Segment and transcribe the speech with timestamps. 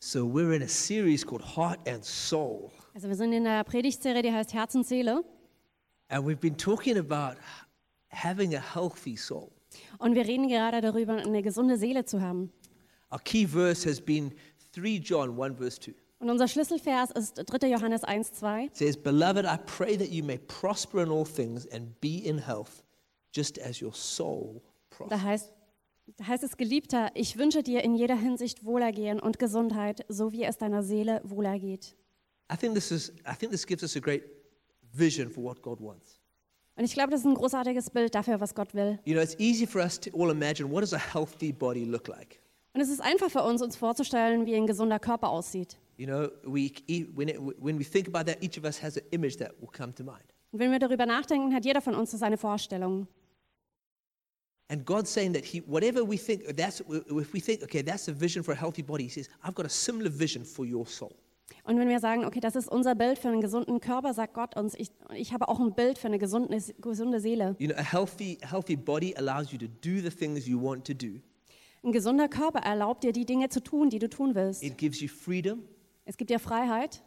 [0.00, 2.70] So, we're in a series called Heart and Soul.
[2.94, 5.24] Also wir sind in der Predigtserie, die heißt Herz und Seele.
[6.08, 7.36] And we've been talking about
[8.10, 9.50] having a healthy soul.
[9.98, 12.52] Und wir reden gerade darüber, eine gesunde Seele zu haben.
[13.10, 14.32] Our key verse has been
[14.72, 15.94] 3 John 1, verse 2.
[16.20, 17.68] Und unser Schlüsselvers ist 3.
[17.68, 18.66] Johannes 1, 2.
[18.66, 22.38] It says, Beloved, I pray that you may prosper in all things and be in
[22.38, 22.82] health,
[23.34, 25.22] just as your soul Da prospers.
[25.22, 25.52] heißt,
[26.16, 30.44] da heißt es, Geliebter, ich wünsche dir in jeder Hinsicht Wohlergehen und Gesundheit, so wie
[30.44, 31.96] es deiner Seele wohlergeht.
[32.52, 34.24] I think this is I think this gives us a great
[34.92, 36.18] vision for what God wants.
[36.76, 38.98] Und ich glaube, das ist ein großartiges Bild dafür, was Gott will.
[39.04, 42.08] You know, it's easy for us to all imagine what does a healthy body look
[42.08, 42.40] like?
[42.72, 45.76] Und es ist einfach für uns, uns vorzustellen, wie ein gesunder Körper aussieht.
[45.96, 46.70] You know, we,
[47.16, 49.68] when, it, when we think about that, each of us has an image that will
[49.76, 50.22] come to mind.
[50.52, 53.08] Und wenn wir darüber nachdenken, hat jeder von uns so seine Vorstellungen.
[54.70, 58.12] And God's saying that He, whatever we think, that's if we think, okay, that's a
[58.12, 59.04] vision for a healthy body.
[59.04, 61.14] He says, I've got a similar vision for your soul.
[61.64, 64.56] Und wenn wir sagen, okay, das ist unser Bild für einen gesunden Körper, sagt Gott
[64.56, 67.56] uns, ich, ich habe auch ein Bild für eine gesunde, gesunde Seele.
[67.58, 70.94] You know, a healthy, healthy body allows you to do the things you want to
[70.94, 71.20] do.
[71.82, 74.62] Ein gesunder Körper erlaubt dir, die Dinge zu tun, die du tun willst.
[74.62, 75.62] It gives you freedom.
[76.04, 77.02] Es gibt dir Freiheit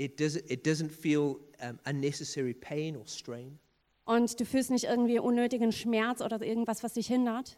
[0.00, 3.58] It doesn't, it doesn't feel um, unnecessary pain or strain.
[4.10, 7.56] Und du fühlst nicht irgendwie unnötigen Schmerz oder irgendwas, was dich hindert.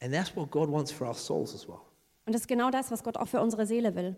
[0.00, 1.80] And that's what God wants for our souls as well.
[2.26, 4.16] Und das ist genau das, was Gott auch für unsere Seele will.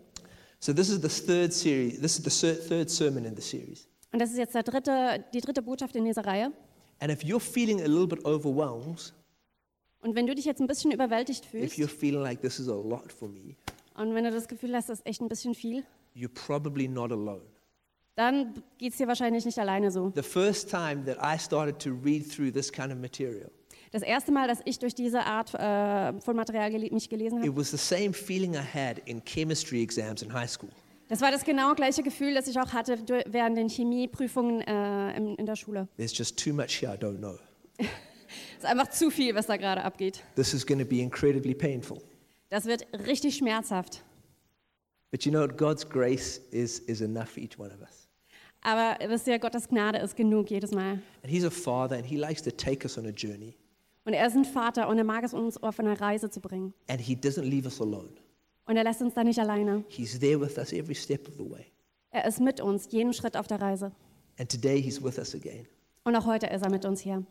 [0.59, 1.99] So this is the third series.
[1.99, 3.87] This is the third sermon in the series.
[4.13, 6.53] Und das ist jetzt der dritte, die dritte Botschaft in dieser Reihe.
[6.99, 9.13] And if you're feeling a little bit overwhelmed,
[9.99, 12.69] Und wenn du dich jetzt ein bisschen überwältigt if fühlst you're feeling like this is
[12.69, 13.55] a lot for me,
[13.95, 15.83] und wenn du das Gefühl hast, das ist echt ein bisschen viel,
[16.15, 17.41] you're probably not alone.
[18.17, 20.11] Dann geht es dir wahrscheinlich nicht alleine so.
[20.15, 23.49] The first time that I started to read through this kind of material,
[23.91, 27.47] Das erste Mal, dass ich durch diese Art äh, von Material gele mich gelesen habe,
[27.47, 30.69] it was the same feeling I had in chemistry exams in high school.
[31.07, 35.35] das war das genau gleiche Gefühl, das ich auch hatte während den Chemieprüfungen äh, in,
[35.35, 35.87] in der Schule.
[35.97, 37.37] There's just too much here I don't know.
[38.57, 40.23] Es ist einfach zu viel, was da gerade abgeht.
[40.35, 42.01] This is going to be incredibly painful.
[42.49, 44.03] Das wird richtig schmerzhaft.
[45.11, 45.47] But you know?
[45.47, 48.06] God's grace is, is enough for each one of us.
[48.61, 51.01] Aber wisst ihr, Gottes Gnade ist genug jedes Mal.
[51.23, 53.55] And He's a father and He likes to take us on a journey.
[54.05, 56.73] Und er ist ein Vater und er mag es, uns auf eine Reise zu bringen.
[56.87, 58.09] And He doesn't leave us alone.
[58.65, 59.83] Und er lässt uns da nicht alleine.
[59.89, 61.65] He's there with us every step of the way.
[62.11, 63.91] Er ist mit uns, jeden Schritt auf der Reise.
[64.39, 65.67] And today He's with us again.
[66.03, 67.23] Und auch heute ist er mit uns hier.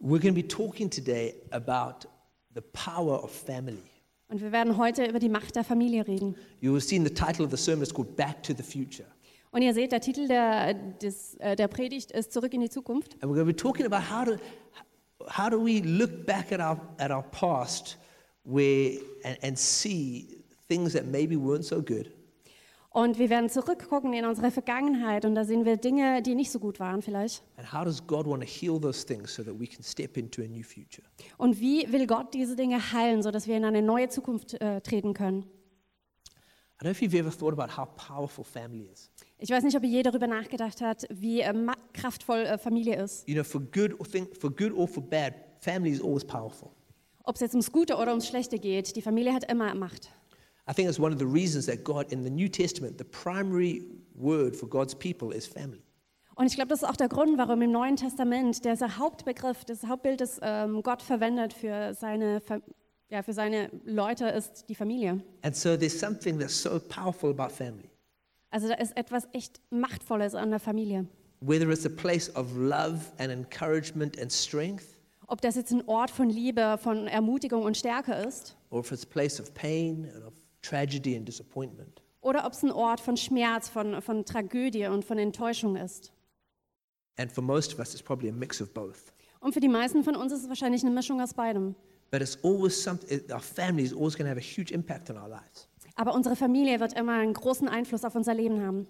[0.00, 2.08] We're going to be talking today about
[2.54, 3.82] the power of family.
[4.28, 6.36] Und wir werden heute über die Macht der Familie reden.
[6.60, 9.06] You will see in the title of the sermon, it's called Back to the Future.
[9.52, 13.14] Und ihr seht, der Titel der, des, äh, der Predigt ist Zurück in die Zukunft.
[13.14, 14.38] And we're going to be talking about how to,
[15.26, 17.98] how do we look back at our, at our past
[18.44, 22.10] where, and, and see things that maybe weren't so good.
[22.92, 26.58] Und wir werden zurückgucken in unsere Vergangenheit und da sehen wir Dinge, die nicht so
[26.58, 27.42] gut waren vielleicht.
[27.56, 30.42] And how does God want to heal those things so that we can step into
[30.42, 31.04] a new future?
[31.38, 35.14] Und wie will Gott diese Dinge heilen, sodass wir in eine neue Zukunft äh, treten
[35.14, 35.44] können?
[36.80, 39.08] I don't know if you've ever thought about how powerful family is.
[39.42, 43.02] Ich weiß nicht, ob ihr je darüber nachgedacht habt, wie äh, ma- kraftvoll äh, Familie
[43.02, 43.26] ist.
[43.28, 46.70] You know, for good or thing, for good or for bad, family is always powerful.
[47.24, 50.10] Ob es jetzt ums Gute oder ums Schlechte geht, die Familie hat immer Macht.
[50.68, 53.82] I think it's one of the reasons that God in the New Testament, the primary
[54.14, 55.82] word for God's people is family.
[56.36, 59.84] Und ich glaube, das ist auch der Grund, warum im Neuen Testament dieser Hauptbegriff, das
[59.86, 62.40] Hauptbild, das ähm, Gott verwendet für seine,
[63.10, 65.22] ja, für seine Leute, ist die Familie.
[65.42, 67.89] And so there's something that's so powerful about family.
[68.50, 71.06] Also da ist etwas echt Machtvolles an der Familie.
[71.40, 74.84] Whether it's a place of love and encouragement and strength,
[75.26, 79.04] Ob das jetzt ein Ort von Liebe, von Ermutigung und Stärke ist, or if it's
[79.04, 82.02] a place of pain and of tragedy and disappointment.
[82.20, 86.12] oder ob es ein Ort von Schmerz, von, von Tragödie und von Enttäuschung ist.
[87.16, 89.12] And for most of us, it's probably a mix of both.
[89.40, 91.74] Und für die meisten von uns ist es wahrscheinlich eine Mischung aus beidem.
[92.10, 95.16] But it's always something, our family is always going to have a huge impact on
[95.16, 95.68] our lives.
[96.00, 98.86] Aber unsere Familie wird immer einen großen Einfluss auf unser Leben haben.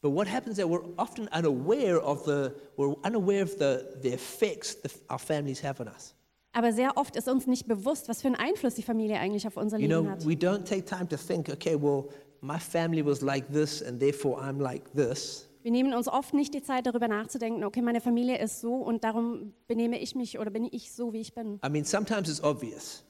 [0.00, 4.80] But what happens is we're often unaware of the, we're unaware of the, the effects
[4.82, 6.14] that our families have on us.
[6.52, 9.56] Aber sehr oft ist uns nicht bewusst, was für einen Einfluss die Familie eigentlich auf
[9.56, 10.24] unser You Leben know, hat.
[10.24, 12.04] we don't take time to think, okay, well,
[12.42, 15.48] my family was like this and therefore I'm like this.
[15.62, 19.02] Wir nehmen uns oft nicht die Zeit, darüber nachzudenken, okay, meine Familie ist so und
[19.02, 21.58] darum benehme ich mich oder bin ich so, wie ich bin.
[21.66, 23.02] I mean, sometimes it's obvious.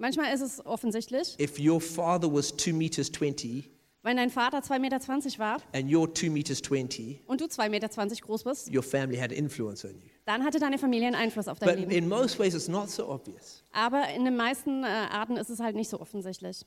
[0.00, 3.70] Manchmal ist es offensichtlich, If your father was 2 meters 20
[4.02, 4.98] wenn dein Vater 2,20 Meter
[5.38, 9.30] war and you're 2 meters 20, und du 2,20 Meter groß bist, your family had
[9.30, 10.08] influence on you.
[10.24, 11.90] dann hatte deine Familie einen Einfluss auf dein But Leben.
[11.90, 13.62] in most ways, it's not so obvious.
[13.72, 16.64] Aber in den meisten äh, Arten ist es halt nicht so offensichtlich.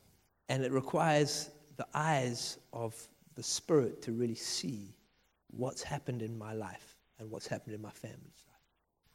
[0.48, 4.94] And it requires the eyes of the Spirit to really see
[5.48, 8.53] what's happened in my life and what's happened in my family's life.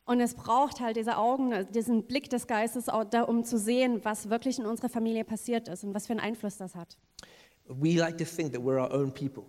[0.09, 4.59] Und es braucht halt diese Augen, diesen Blick des Geistes, um zu sehen, was wirklich
[4.59, 6.97] in unserer Familie passiert ist und was für einen Einfluss das hat.
[7.69, 9.45] We like to think that we're our own people.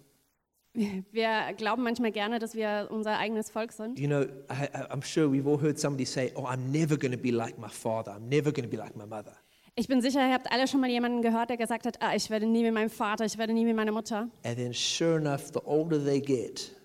[0.74, 3.98] Wir glauben manchmal gerne, dass wir unser eigenes Volk sind.
[3.98, 7.18] You know, I- I'm sure we've all heard somebody say, Oh, I'm never going to
[7.18, 8.12] be like my father.
[8.14, 9.36] I'm never going to be like my mother.
[9.76, 12.30] Ich bin sicher, ihr habt alle schon mal jemanden gehört, der gesagt hat, ah, ich
[12.30, 14.28] werde nie wie mein Vater, ich werde nie wie meine Mutter.
[14.44, 16.76] And then, sure enough, the older they get,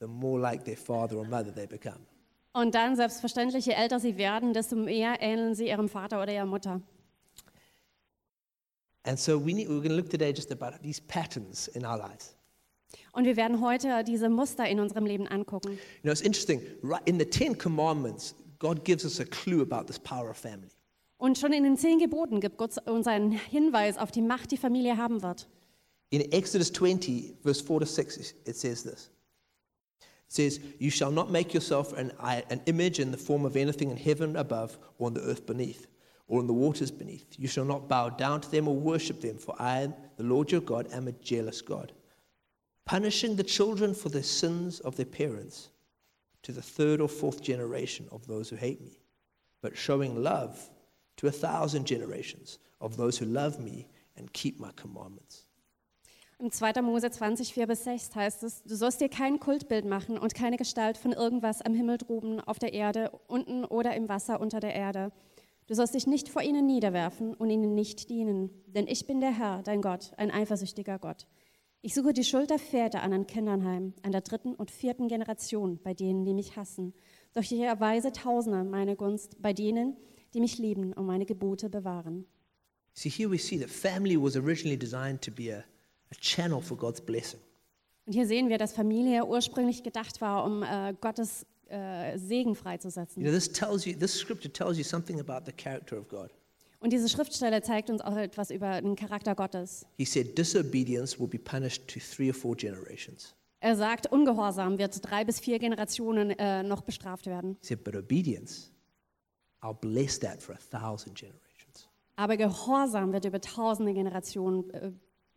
[0.00, 2.00] the more like their father or mother they become.
[2.54, 6.46] Und dann, selbstverständlich, je älter sie werden, desto mehr ähneln sie ihrem Vater oder ihrer
[6.46, 6.80] Mutter.
[9.02, 11.98] And so we need, we're going to look today just about these patterns in our
[11.98, 12.36] lives.
[13.12, 15.72] Und wir werden heute diese Muster in unserem Leben angucken.
[15.72, 16.62] You know, it's interesting.
[16.82, 20.70] Right in the Ten Commandments, God gives us a clue about this power of family.
[21.16, 24.56] Und schon in den zehn Geboten gibt Gott uns einen Hinweis auf die Macht, die
[24.56, 25.48] Familie haben wird.
[26.10, 28.16] In Exodus 20, verse 4 to 6,
[28.46, 29.10] it says this.
[30.28, 33.96] Says, You shall not make yourself an, an image in the form of anything in
[33.96, 35.86] heaven above, or on the earth beneath,
[36.26, 37.26] or in the waters beneath.
[37.38, 40.50] You shall not bow down to them or worship them, for I, am, the Lord
[40.50, 41.92] your God, am a jealous God,
[42.84, 45.68] punishing the children for the sins of their parents
[46.42, 49.00] to the third or fourth generation of those who hate me,
[49.62, 50.70] but showing love
[51.16, 55.43] to a thousand generations of those who love me and keep my commandments.
[56.44, 56.82] Im 2.
[56.82, 60.58] Mose 20, 4 bis 6 heißt es, du sollst dir kein Kultbild machen und keine
[60.58, 64.74] Gestalt von irgendwas am Himmel droben, auf der Erde, unten oder im Wasser unter der
[64.74, 65.10] Erde.
[65.68, 69.30] Du sollst dich nicht vor ihnen niederwerfen und ihnen nicht dienen, denn ich bin der
[69.30, 71.26] Herr, dein Gott, ein eifersüchtiger Gott.
[71.80, 75.08] Ich suche die Schuld der Väter an den Kindern heim, an der dritten und vierten
[75.08, 76.92] Generation, bei denen, die mich hassen.
[77.32, 79.96] Doch ich erweise Tausende meine Gunst bei denen,
[80.34, 82.26] die mich lieben und meine Gebote bewahren.
[82.92, 85.64] See, here we see that family was originally designed to be a,
[86.14, 87.40] a channel for God's blessing.
[88.06, 92.54] Und hier sehen wir, dass Familie ursprünglich gedacht war, um äh, Gottes äh, Segen You
[92.54, 93.22] freizusetzen.
[93.22, 96.30] know, this tells you, this scripture tells you something about the character of God.
[96.80, 99.86] Und diese Schriftstelle zeigt uns auch etwas über den Charakter Gottes.
[99.96, 103.34] He said, disobedience will be punished to three or four generations.
[103.60, 107.56] Er sagt, Ungehorsam wird drei bis vier Generationen äh, noch bestraft werden.
[107.62, 108.70] He said, but obedience,
[109.62, 111.88] I'll bless that for a thousand generations.
[112.16, 114.92] Aber Gehorsam wird über tausende Generationen äh,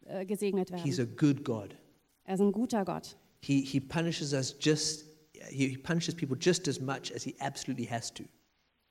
[0.08, 1.14] äh, gesegnet He's werden.
[1.14, 1.76] a good God.
[2.26, 3.16] Er ist ein guter Gott.
[3.42, 5.06] He, he punishes us just,
[5.50, 8.24] he, he punishes people just as much as he absolutely has to.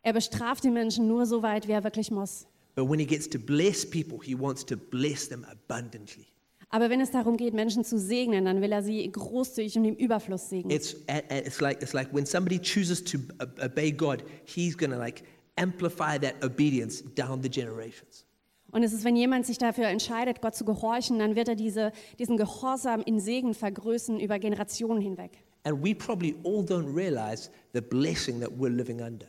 [0.02, 2.46] Er bestraft die Menschen nur so weit, wie er wirklich muss.
[2.76, 6.26] But when he gets to bless people, he wants to bless them abundantly.
[6.68, 9.94] Aber wenn es darum geht, Menschen zu segnen, dann will er sie großzügig und im
[9.94, 10.70] Überfluss segnen.
[10.70, 10.96] It's,
[11.44, 13.18] it's, like, it's like when somebody chooses to
[13.64, 15.22] obey God, he's going to like
[15.56, 18.25] amplify that obedience down the generations.
[18.72, 21.92] Und es ist, wenn jemand sich dafür entscheidet, Gott zu gehorchen, dann wird er diese,
[22.18, 25.38] diesen Gehorsam in Segen vergrößern über Generationen hinweg.
[25.64, 29.26] And we probably all don't realize the blessing that we're living under.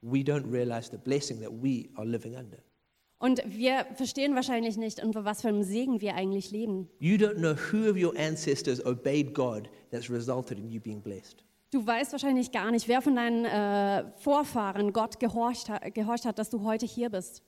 [0.00, 2.58] We don't realize the blessing that we are living under.
[3.18, 6.88] Und wir verstehen wahrscheinlich nicht, unter was für einem Segen wir eigentlich leben.
[6.98, 11.44] You don't know who of your ancestors obeyed God that's resulted in you being blessed.
[11.70, 16.38] Du weißt wahrscheinlich gar nicht, wer von deinen äh, Vorfahren Gott gehorcht, ha gehorcht hat,
[16.40, 17.42] dass du heute hier bist.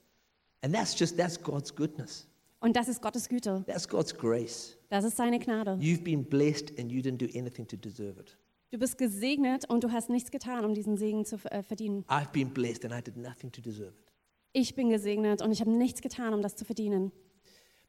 [0.65, 2.27] And that's just, that's God's goodness.
[2.61, 3.63] Und das ist Gottes Güte.
[3.67, 4.79] That's God's grace.
[4.89, 5.77] Das ist seine Gnade.
[5.79, 8.39] You've been blessed and you didn't do anything to deserve it.
[8.71, 12.07] Du bist gesegnet und du hast nichts getan, um diesen Segen zu äh, verdienen.
[12.09, 14.11] I've been blessed and I did nothing to deserve it.
[14.55, 17.13] Ich bin gesegnet und ich habe nichts getan, um das zu verdienen.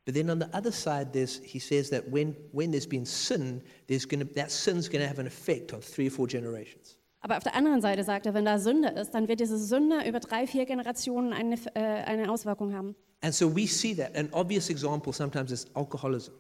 [0.04, 3.64] But then on the other side, there's, he says that when, when there's been sin,
[3.88, 6.98] there's gonna, that sin's going to have an effect on three or four generations.
[7.26, 10.08] Aber auf der anderen Seite sagt er, wenn da Sünde ist, dann wird diese Sünde
[10.08, 12.96] über drei, vier Generationen eine, äh, eine Auswirkung haben.
[13.22, 14.16] And so we see that.
[14.16, 16.34] An obvious example sometimes is alcoholism.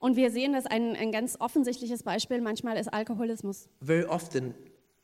[0.00, 3.68] Und wir sehen, dass ein, ein ganz offensichtliches Beispiel manchmal ist Alkoholismus.
[3.82, 4.52] Very often,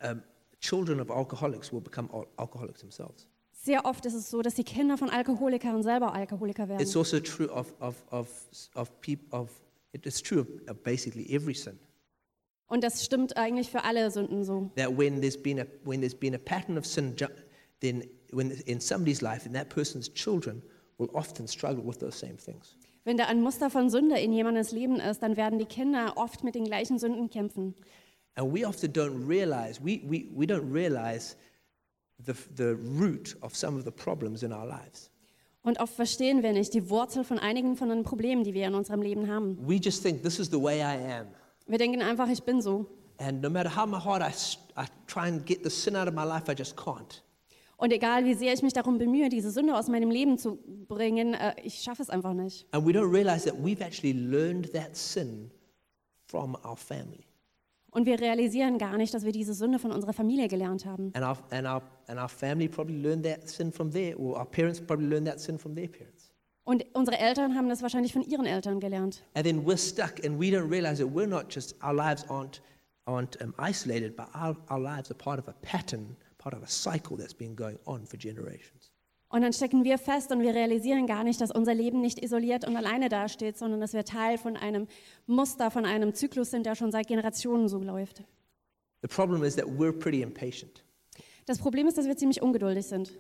[0.03, 0.25] um,
[0.61, 3.29] children of alcoholics will become al- alcoholics themselves.
[3.53, 6.81] Sehr oft ist es so, dass die Kinder von Alkoholikern selber Alkoholiker werden.
[6.81, 8.29] It's also true of, of, of,
[8.75, 9.51] of people, of,
[9.93, 11.79] it is true of, of basically every sin.
[12.71, 14.71] Und das stimmt eigentlich für alle Sünden so.
[14.77, 17.17] That when there's been a, when there's been a pattern of sin,
[17.81, 20.63] then when in somebody's life, then that person's children
[20.97, 22.77] will often struggle with those same things.
[23.05, 26.45] Wenn da ein Muster von Sünde in jemandes Leben ist, dann werden die Kinder oft
[26.45, 27.75] mit den gleichen Sünden kämpfen.
[28.37, 31.35] And we often don't realize, we, we, we don't realize
[32.25, 35.11] the, the root of some of the problems in our lives.
[35.63, 38.75] Und oft verstehen wir nicht die Wurzel von einigen von den Problemen, die wir in
[38.75, 39.59] unserem Leben haben.
[39.67, 41.27] We just think this is the way I am.
[41.71, 42.87] Wir denken einfach, ich bin so.
[43.19, 46.09] And no matter how my hard I, s- I try and get the sin out
[46.09, 47.23] of my life, I just can't.
[47.77, 50.59] Und egal wie sehr ich mich darum bemühe, diese Sünde aus meinem Leben zu
[50.89, 52.67] bringen, äh, ich schaffe es einfach nicht.
[52.73, 55.51] And we don't realize that we've actually learned that sin
[56.27, 57.25] from our family.
[57.93, 61.13] Und wir realisieren gar nicht, dass wir diese Sünde von unserer Familie gelernt haben.
[61.15, 64.47] And our, and, our, and our family probably learned that sin from their, or our
[64.47, 66.20] parents probably learned that sin from their parents.
[66.71, 69.25] Und unsere Eltern haben das wahrscheinlich von ihren Eltern gelernt.
[69.35, 72.61] And then we're stuck and we don't realize that we're not just, our lives aren't,
[73.07, 76.69] aren't um, isolated, but our, our lives are part of a pattern, part of a
[76.69, 78.93] cycle that's been going on for generations.
[79.31, 82.65] Und dann stecken wir fest und wir realisieren gar nicht, dass unser Leben nicht isoliert
[82.65, 84.87] und alleine dasteht, sondern dass wir Teil von einem
[85.27, 88.23] Muster, von einem Zyklus sind, der schon seit Generationen so läuft.
[89.03, 90.85] The problem is that we're pretty impatient.
[91.47, 93.11] Das Problem ist, dass wir ziemlich ungeduldig sind.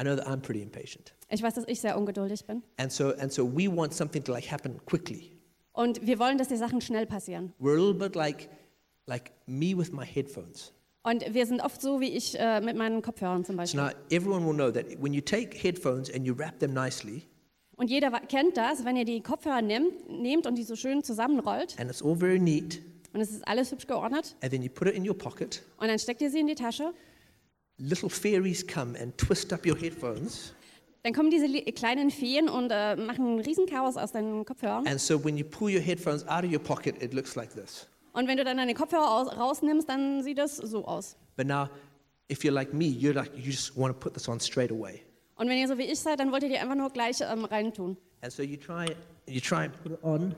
[0.00, 1.14] I know that I'm pretty impatient.
[1.28, 2.62] Ich weiß, dass ich sehr ungeduldig bin.
[2.76, 5.32] And so, and so we want something to like happen quickly.
[5.72, 7.52] Und wir wollen, dass die Sachen schnell passieren.
[7.60, 8.48] We're a little bit like,
[9.06, 10.72] like me with my headphones.
[11.04, 13.80] Und wir sind oft so wie ich äh, mit meinen Kopfhörern zum So Beispiel.
[13.80, 17.22] now everyone will know that when you take headphones and you wrap them nicely,
[17.76, 21.78] Und jeder kennt das, wenn ihr die Kopfhörer nimmt, nehmt und die so schön zusammenrollt
[21.78, 22.80] and it's all very neat,
[23.14, 25.86] und es ist alles hübsch geordnet and then you put it in your pocket, und
[25.86, 26.92] dann steckt ihr sie in die Tasche,
[27.78, 30.52] little fairies come and twist up your headphones.
[31.04, 34.86] dann kommen diese kleinen Feen und äh, machen einen riesen Chaos aus deinen Kopfhörern.
[34.86, 37.86] And so when you pull your headphones out of your pocket, it looks like this.
[38.12, 41.16] Und wenn du dann deine Kopfhörer aus, rausnimmst, dann sieht das so aus.
[41.36, 41.68] But now,
[42.30, 45.02] if you're like me, you're like, you just want to put this on straight away.
[45.36, 47.44] Und wenn ihr so wie ich seid, dann wollt ihr die einfach nur gleich ähm,
[47.44, 47.96] reintun.
[48.22, 48.86] And so you try,
[49.28, 50.34] you try and put it on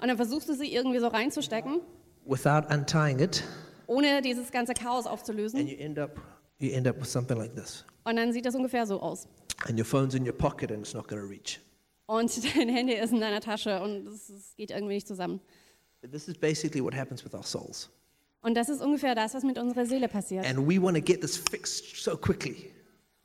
[0.00, 1.80] Und dann versuchst du sie irgendwie so reinzustecken,
[2.26, 3.44] without untying it,
[3.86, 5.68] ohne dieses ganze Chaos and aufzulösen.
[5.68, 6.18] you end up,
[6.60, 7.84] you end up with something like this.
[8.04, 9.26] Und dann sieht das ungefähr so aus.
[9.66, 11.60] And your phone's in your pocket and it's not going to reach.
[12.06, 15.40] Und dein Handy ist in deiner Tasche und es es geht irgendwie nicht zusammen.
[16.00, 17.90] But this is basically what happens with our souls.
[18.42, 20.46] Und das ist ungefähr das, was mit unserer Seele passiert.
[20.46, 22.72] And we want to get this fixed so quickly.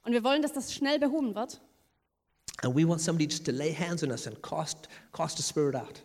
[0.03, 1.61] Und wir wollen, dass das schnell behoben wird.
[2.63, 5.75] And we want somebody just to lay hands on us and cast, cast the spirit
[5.75, 6.03] out.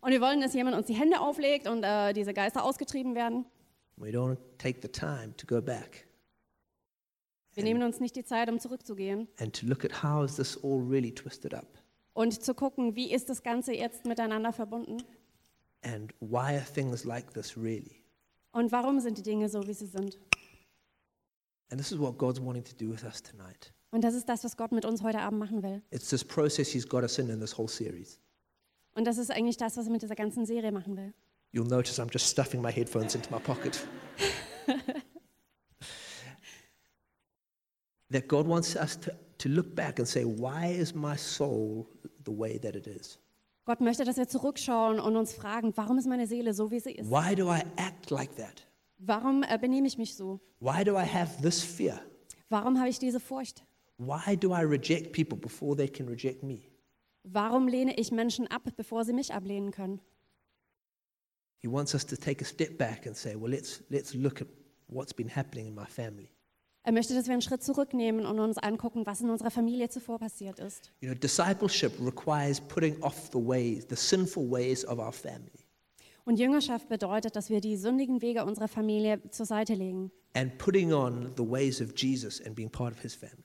[0.00, 3.46] Und wir wollen, dass jemand uns die Hände auflegt und äh, diese Geister ausgetrieben werden.
[3.96, 6.06] We don't take the time to go back
[7.54, 10.56] Wir nehmen uns nicht die Zeit, um zurückzugehen and to look at how is this
[10.62, 11.66] all really twisted up
[12.14, 15.02] und zu gucken, wie ist das Ganze jetzt miteinander verbunden
[15.82, 18.02] and why are things like this really?
[18.52, 20.18] und warum sind die Dinge so, wie sie sind.
[21.70, 23.72] And this is what God's wanting to do with us tonight.
[23.92, 25.82] Und das ist das, was Gott mit uns heute Abend machen will.
[25.90, 28.18] It's this process He's got us in in this whole series.
[28.94, 31.14] Und das ist eigentlich das, was er mit dieser ganzen Serie machen will.
[31.54, 33.86] You'll notice I'm just stuffing my headphones into my pocket.
[38.12, 41.88] that God wants us to, to look back and say, why is my soul
[42.24, 43.18] the way that it is?
[43.64, 46.92] Gott möchte, dass wir zurückschauen und uns fragen, warum ist meine Seele so, wie sie
[46.92, 47.10] ist?
[47.10, 48.66] Why do I act like that?
[48.98, 50.40] Warum äh, benehme ich mich so?
[50.60, 52.00] Why do I have this fear?
[52.48, 53.64] Warum habe ich diese Furcht?
[53.98, 56.60] Why do I reject people before they can reject me?
[57.24, 60.00] Warum lehne ich Menschen ab, bevor sie mich ablehnen können?
[61.58, 64.48] He wants us to take a step back and say, well, let's, let's look at
[64.88, 66.32] what's been happening in my family.
[66.84, 70.18] Er möchte, dass wir einen Schritt zurücknehmen und uns angucken, was in unserer Familie zuvor
[70.18, 70.90] passiert ist.
[71.00, 75.64] You know, discipleship requires putting off the ways, the sinful ways of our family,
[76.24, 80.92] Und Jüngerschaft bedeutet, dass wir die sündigen Wege unserer Familie zur Seite legen and putting
[80.92, 83.44] on the ways of Jesus and being part of his family.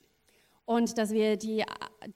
[0.66, 1.64] und dass wir die,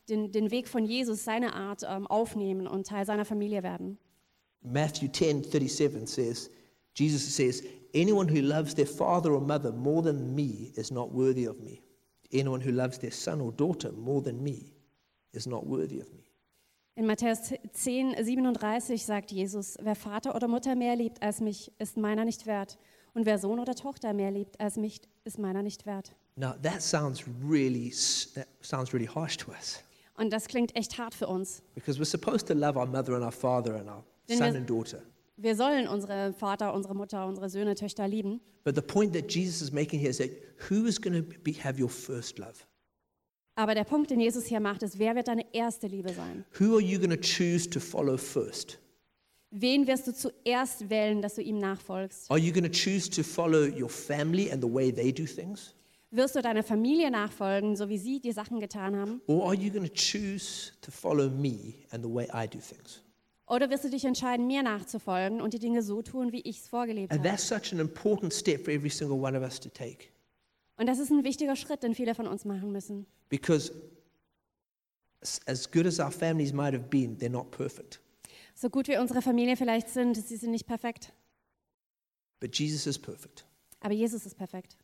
[0.10, 3.98] den, den Weg von Jesus, seine Art, ähm, aufnehmen und Teil seiner Familie werden.
[4.64, 6.52] Matthew 10 37 says,
[6.94, 11.46] Jesus says, Anyone who loves their father or mother more than me is not worthy
[11.46, 11.82] of me.
[12.32, 14.72] Anyone who loves their son or daughter more than me
[15.34, 16.24] is not worthy of me.
[16.96, 21.98] In Matthäus 10, 37 sagt Jesus, wer Vater oder Mutter mehr liebt als mich, ist
[21.98, 22.78] meiner nicht wert.
[23.14, 26.14] Und wer Sohn oder Tochter mehr liebt als mich, ist meiner nicht wert.
[26.38, 27.90] Now that sounds really,
[28.36, 29.84] that sounds really harsh to us
[30.18, 31.62] Und das klingt echt hart für uns.
[31.76, 34.60] because we're supposed to love our mother and our father and our Denn son wir-
[34.60, 35.02] and daughter.
[35.42, 38.42] Wir sollen unsere Vater, unsere Mutter, unsere Söhne, Töchter lieben.
[38.64, 40.30] But the point that Jesus is making here is that
[40.70, 42.66] who is going to be, have your first love?
[43.56, 46.46] Aber der Punkt, den Jesus hier macht, ist, wer wird deine erste Liebe sein?
[46.60, 48.78] Who are you going to choose to follow first?
[49.50, 52.30] Wen wirst du zuerst wählen, dass du ihm nachfolgst?
[52.30, 55.74] Are you going to choose to follow your family and the way they do things?
[56.12, 59.22] Wirst du deiner Familie nachfolgen, so wie sie die Sachen getan haben?
[59.26, 63.02] Or are you going to choose to follow me and the way I do things?
[63.52, 66.68] Oder wirst du dich entscheiden, mir nachzufolgen und die Dinge so tun, wie ich es
[66.70, 67.30] vorgelebt And habe?
[67.30, 70.06] that's such an important step for every single one of us to take.
[70.78, 73.06] Und das ist ein wichtiger Schritt, den viele von uns machen müssen.
[73.28, 73.74] Because
[75.22, 78.00] as- as good as our families might have been, they're not perfect.
[78.56, 81.12] So gut wie unsere Familie vielleicht sind, sie sind nicht perfekt.
[82.40, 83.46] But Jesus is perfect.
[83.82, 84.78] Aber Jesus ist perfekt.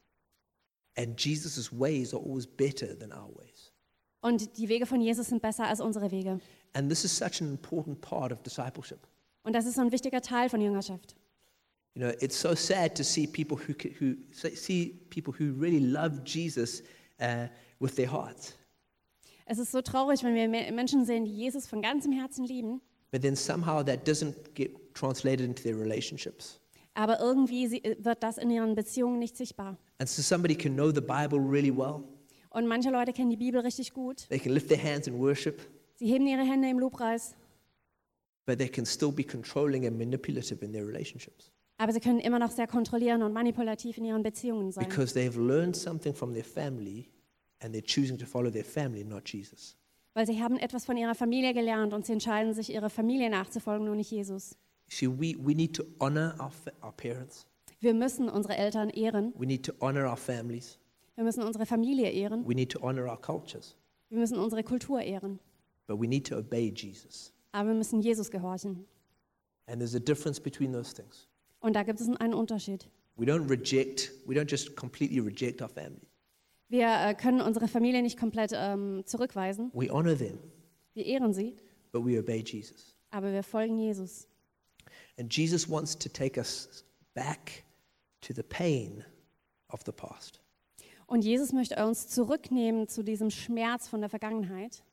[0.97, 3.71] And Jesus' ways are always better than our ways.
[4.21, 6.39] Und die Wege von Jesus sind besser als unsere Wege.
[6.73, 8.99] And this is such an important part of discipleship.
[9.43, 11.15] Und das ist so ein wichtiger Teil von Jüngerschaft.
[11.95, 16.21] You know, it's so sad to see people who, who see people who really love
[16.25, 16.83] Jesus
[17.19, 17.47] uh,
[17.79, 18.53] with their hearts,
[19.45, 22.81] Es ist so traurig, wenn wir Me- Menschen sehen, die Jesus von ganzem Herzen lieben,
[23.11, 26.59] but then somehow that doesn't get translated into their relationships.
[26.93, 29.77] aber irgendwie sie- wird das in ihren Beziehungen nicht sichtbar.
[29.99, 32.03] And so somebody can know the Bible really well.
[32.51, 34.27] Und manche Leute kennen die Bibel richtig gut.
[34.29, 35.61] They can lift their hands in worship,
[35.97, 37.35] Sie heben ihre Hände im Lobpreis,
[38.45, 41.51] but they can still be controlling and manipulative in their relationships.
[41.79, 45.37] Aber sie können immer noch sehr kontrollierend und manipulativ in ihren Beziehungen sein, because they've
[45.37, 47.09] learned something from their family
[47.59, 49.75] and they're choosing to follow their family, not Jesus.
[50.13, 53.85] weil sie haben etwas von ihrer Familie gelernt und sie entscheiden sich, ihrer Familie nachzufolgen,
[53.85, 54.55] nur nicht Jesus.
[54.89, 56.51] See, we, we need to honor our,
[56.83, 57.45] our parents,
[57.79, 60.79] Wir müssen unsere Eltern ehren, we need to honor our families,
[61.15, 63.75] wir müssen unsere Familie ehren, we need to honor our cultures,
[64.09, 65.39] wir müssen unsere Kultur ehren,
[65.87, 67.33] but we need to obey Jesus.
[67.51, 68.85] aber wir müssen Jesus gehorchen.
[69.67, 71.27] And there's a difference between those things.
[71.59, 72.87] Und da gibt es einen Unterschied.
[73.15, 76.07] We don't reject, we don't just completely reject our family.
[76.69, 79.71] Wir äh, können unsere Familie nicht komplett ähm, zurückweisen.
[79.73, 80.37] We honor them,
[80.93, 81.55] Wir ehren sie,
[81.91, 82.95] but we obey Jesus.
[83.09, 84.27] aber wir folgen Jesus.
[85.19, 87.63] And Jesus wants to take us back
[88.21, 89.03] to the pain
[89.69, 90.39] of the past
[91.07, 94.83] Und Jesus möchte uns zurücknehmen zu diesem Schmerz von der Vergangenheit,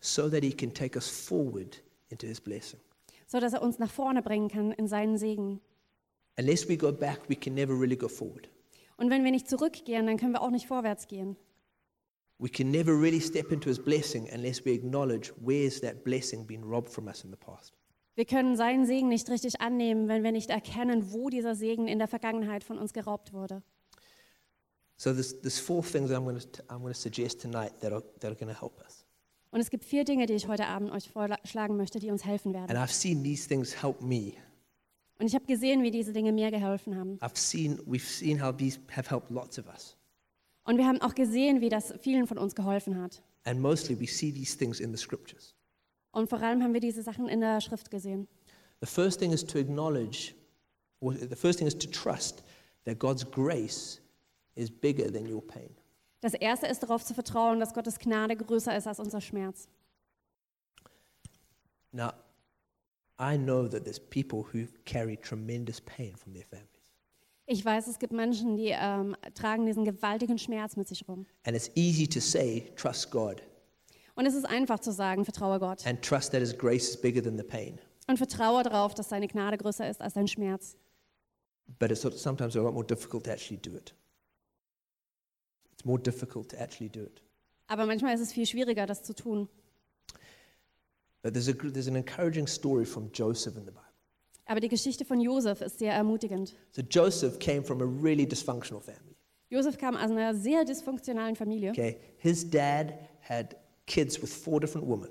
[0.00, 1.76] so that he can take us forward
[2.08, 2.80] into his blessing.
[3.26, 5.60] so dass er uns nach vorne bringen kann in seinen Segen.
[6.36, 8.48] Unless we go back, we can never really go forward.
[8.96, 11.36] Und wenn wir nicht zurückgehen, dann können wir auch nicht vorwärts gehen.
[12.38, 16.64] We can never really step into his blessing unless we acknowledge where's that blessing been
[16.64, 17.74] robbed from us in the past.
[18.14, 21.98] Wir können seinen Segen nicht richtig annehmen, wenn wir nicht erkennen, wo dieser Segen in
[21.98, 23.62] der Vergangenheit von uns geraubt wurde.
[24.96, 28.02] So there's, there's four things I'm going to, I'm going to suggest tonight that are,
[28.20, 28.99] that are going to help us.
[29.50, 32.54] Und es gibt vier Dinge, die ich heute Abend euch vorschlagen möchte, die uns helfen
[32.54, 32.70] werden.
[32.70, 34.34] And I've seen these things help me.
[35.18, 37.18] Und ich habe gesehen, wie diese Dinge mir geholfen haben.
[37.18, 39.96] I've seen, we've seen how these have helped lots of us.
[40.64, 43.22] Und wir haben auch gesehen, wie das vielen von uns geholfen hat.
[43.44, 45.54] And mostly we see these things in the scriptures.
[46.12, 48.28] Und vor allem haben wir diese Sachen in der Schrift gesehen.
[48.80, 50.34] The first thing is to acknowledge,
[51.00, 52.42] the first thing is to trust
[52.84, 54.00] that God's grace
[54.54, 55.74] is bigger than your pain.
[56.20, 59.68] Das erste ist darauf zu vertrauen, dass Gottes Gnade größer ist als unser Schmerz.
[61.92, 62.12] Now,
[63.18, 66.68] I know that there's people who carry tremendous pain from their families.
[67.46, 71.26] Ich weiß, es gibt Menschen, die ähm, tragen diesen gewaltigen Schmerz mit sich rum.
[71.44, 73.42] And it's easy to say, trust God,
[74.14, 75.84] Und es ist einfach zu sagen, vertraue Gott.
[75.86, 77.78] and trust that His grace is bigger than the pain.
[78.06, 80.76] Und vertraue darauf, dass seine Gnade größer ist als dein Schmerz.
[81.78, 83.94] But it's sometimes a lot more difficult to actually do it.
[85.80, 87.22] It's more difficult to actually do it.
[87.66, 89.48] Aber manchmal ist es viel schwieriger, das zu tun.
[91.22, 93.80] But there's, a, there's an encouraging story from Joseph in the Bible.
[94.44, 96.54] Aber die Geschichte von Josef ist sehr ermutigend.
[96.72, 99.16] So Joseph came from a really dysfunctional family.
[99.48, 101.70] Josef kam aus einer sehr dysfunktionalen Familie.
[101.70, 105.08] Okay, his dad had kids with four different women.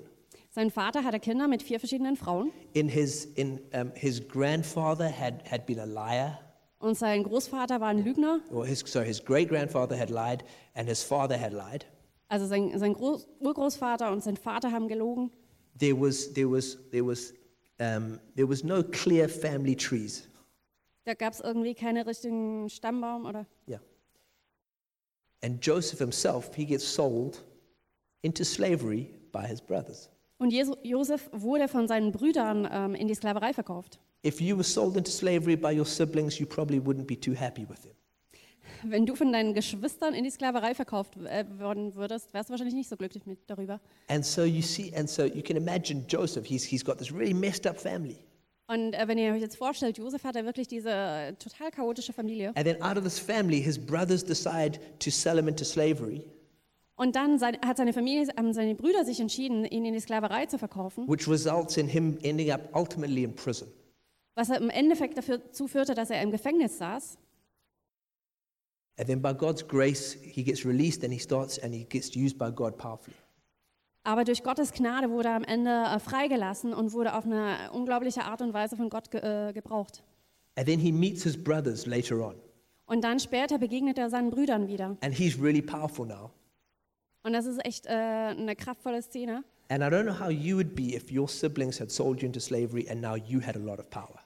[0.50, 2.52] Sein Vater hatte Kinder mit vier verschiedenen Frauen.
[2.74, 6.38] In his, in, um, his grandfather had, had been a liar,
[6.80, 8.40] Und sein Großvater war ein Lügner.
[8.50, 10.42] or his, sorry, his great grandfather had lied,
[10.74, 11.86] and his father had lied.
[12.28, 15.30] Also sein, sein Groß, Urgroßvater und sein Vater haben gelogen.
[15.78, 17.34] There was, there was, there was,
[17.78, 20.26] um, there was no clear family trees.
[21.04, 23.46] Da gab es irgendwie keine richtigen Stammbaum oder.
[23.68, 23.80] Yeah.
[25.42, 27.42] And Joseph himself, he gets sold
[28.22, 30.08] into slavery by his brothers.
[30.38, 33.98] Und Jesu, Josef wurde von seinen Brüdern ähm, in die Sklaverei verkauft.
[34.24, 37.66] If you were sold into slavery by your siblings, you probably wouldn't be too happy
[37.68, 37.94] with him.
[38.82, 42.74] Wenn du von deinen Geschwistern in die Sklaverei verkauft äh, worden würdest, wärst du wahrscheinlich
[42.74, 43.80] nicht so glücklich mit darüber.
[44.08, 47.34] And so you see, and so you can imagine Joseph, he's, he's got this really
[47.34, 48.18] messed up family.
[48.68, 52.52] Und äh, wenn ihr euch jetzt vorstellt, Josef hatte wirklich diese äh, total chaotische Familie.
[52.54, 56.22] And then out of this family, his brothers decide to sell him into slavery,
[56.94, 60.46] Und dann sein, hat seine Familie, haben seine Brüder sich entschieden, ihn in die Sklaverei
[60.46, 63.68] zu verkaufen, which results in him ending up ultimately in prison.
[64.40, 67.18] Was im Endeffekt dazu führte, dass er im Gefängnis saß.
[68.98, 72.38] And then by God's grace, he gets released and he starts and he gets used
[72.38, 73.16] by God powerfully.
[74.02, 78.24] Aber durch Gottes Gnade wurde er am Ende äh, freigelassen und wurde auf eine unglaubliche
[78.24, 80.02] Art und Weise von Gott ge äh, gebraucht.
[80.56, 82.34] And then he meets his brothers later on.
[82.86, 84.96] Und dann später begegnet er seinen Brüdern wieder.
[85.02, 86.30] And he's really powerful now.
[87.22, 89.44] Und das ist echt äh, eine kraftvolle Szene.
[89.68, 92.40] And I don't know how you would be if your siblings had sold you into
[92.40, 94.18] slavery and now you had a lot of power.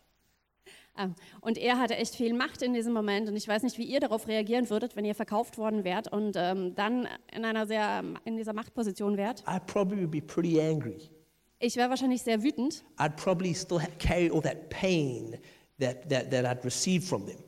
[0.96, 1.08] Ah,
[1.40, 3.98] und er hatte echt viel Macht in diesem Moment und ich weiß nicht, wie ihr
[3.98, 8.36] darauf reagieren würdet, wenn ihr verkauft worden wärt und ähm, dann in einer sehr in
[8.36, 9.40] dieser Machtposition wärt.
[9.40, 11.10] I probably be pretty angry.
[11.58, 12.84] Ich wäre wahrscheinlich sehr wütend.
[12.98, 15.36] I'd probably still carry all that pain
[15.80, 17.42] that, that, that I'd received from them.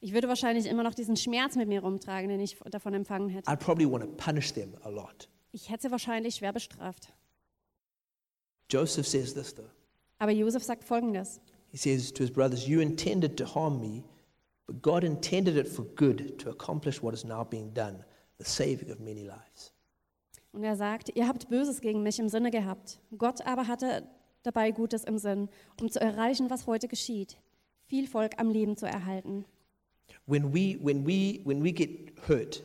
[0.00, 3.50] Ich würde wahrscheinlich immer noch diesen Schmerz mit mir rumtragen, den ich davon empfangen hätte.
[3.50, 5.30] I'd probably want to punish them a lot.
[5.52, 7.14] Ich hätte sie wahrscheinlich schwer bestraft.
[8.70, 9.70] Joseph says this though.
[10.18, 11.40] Aber Josef sagt folgendes.
[11.74, 14.04] He says to his brothers, You intended to harm me,
[14.68, 18.04] but God intended it for good to accomplish what is now being done,
[18.38, 19.72] the saving of many lives.
[20.52, 23.00] Und er sagt, ihr habt Böses gegen mich im Sinne gehabt.
[23.18, 24.06] Gott aber hatte
[24.44, 25.48] dabei Gutes im Sinn,
[25.80, 27.38] um zu erreichen, was heute geschieht.
[27.86, 29.44] Viel Volk am Leben zu erhalten.
[30.26, 32.62] When we, when we, when we get hurt,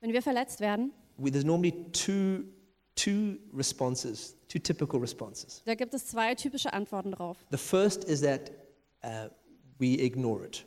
[0.00, 2.44] Wenn wir verletzt werden, we, there's normally two,
[2.94, 5.62] two responses, two typical responses.
[5.64, 7.38] da gibt es zwei typische Antworten drauf.
[7.50, 8.50] The first is that
[9.04, 9.28] uh,
[9.78, 10.66] we ignore it.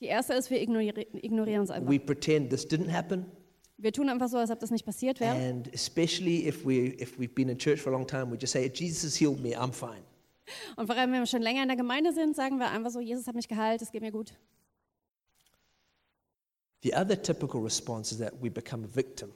[0.00, 0.88] Die erste ist, wir ignori
[1.22, 1.90] ignorieren es einfach.
[1.90, 3.26] We pretend this didn't happen,
[3.76, 5.34] Wir tun einfach so, als ob das nicht passiert wäre.
[5.34, 8.52] and especially if, we, if we've been in church for a long time, we just
[8.52, 10.02] say, Jesus has healed me, I'm fine.
[10.76, 13.00] Und vor allem, wenn wir schon länger in der Gemeinde sind, sagen wir einfach so,
[13.00, 14.34] Jesus hat mich geheilt, es geht mir gut.
[16.82, 19.32] The other typical response is that we become a victim,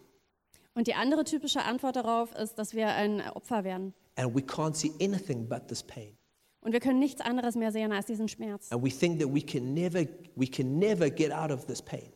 [0.75, 3.95] Und die andere typische Antwort darauf ist, dass wir ein Opfer werden.
[4.17, 6.17] and we can't see anything but this pain.
[6.61, 8.71] Und wir können nichts anderes mehr sehen als diesen Schmerz.
[8.73, 10.05] And we think that we can never,
[10.37, 12.11] we can never get out of this pain.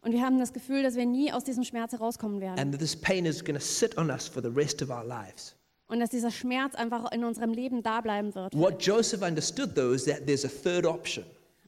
[0.00, 2.58] Und wir haben das Gefühl, dass wir nie aus diesem Schmerz herauskommen werden.
[2.58, 5.04] And that this pain is going to sit on us for the rest of our
[5.04, 5.54] lives.
[5.86, 8.56] Und dass dieser Schmerz einfach in unserem Leben da bleiben wird.
[8.56, 11.24] What Joseph understood, though, is that there's a third option.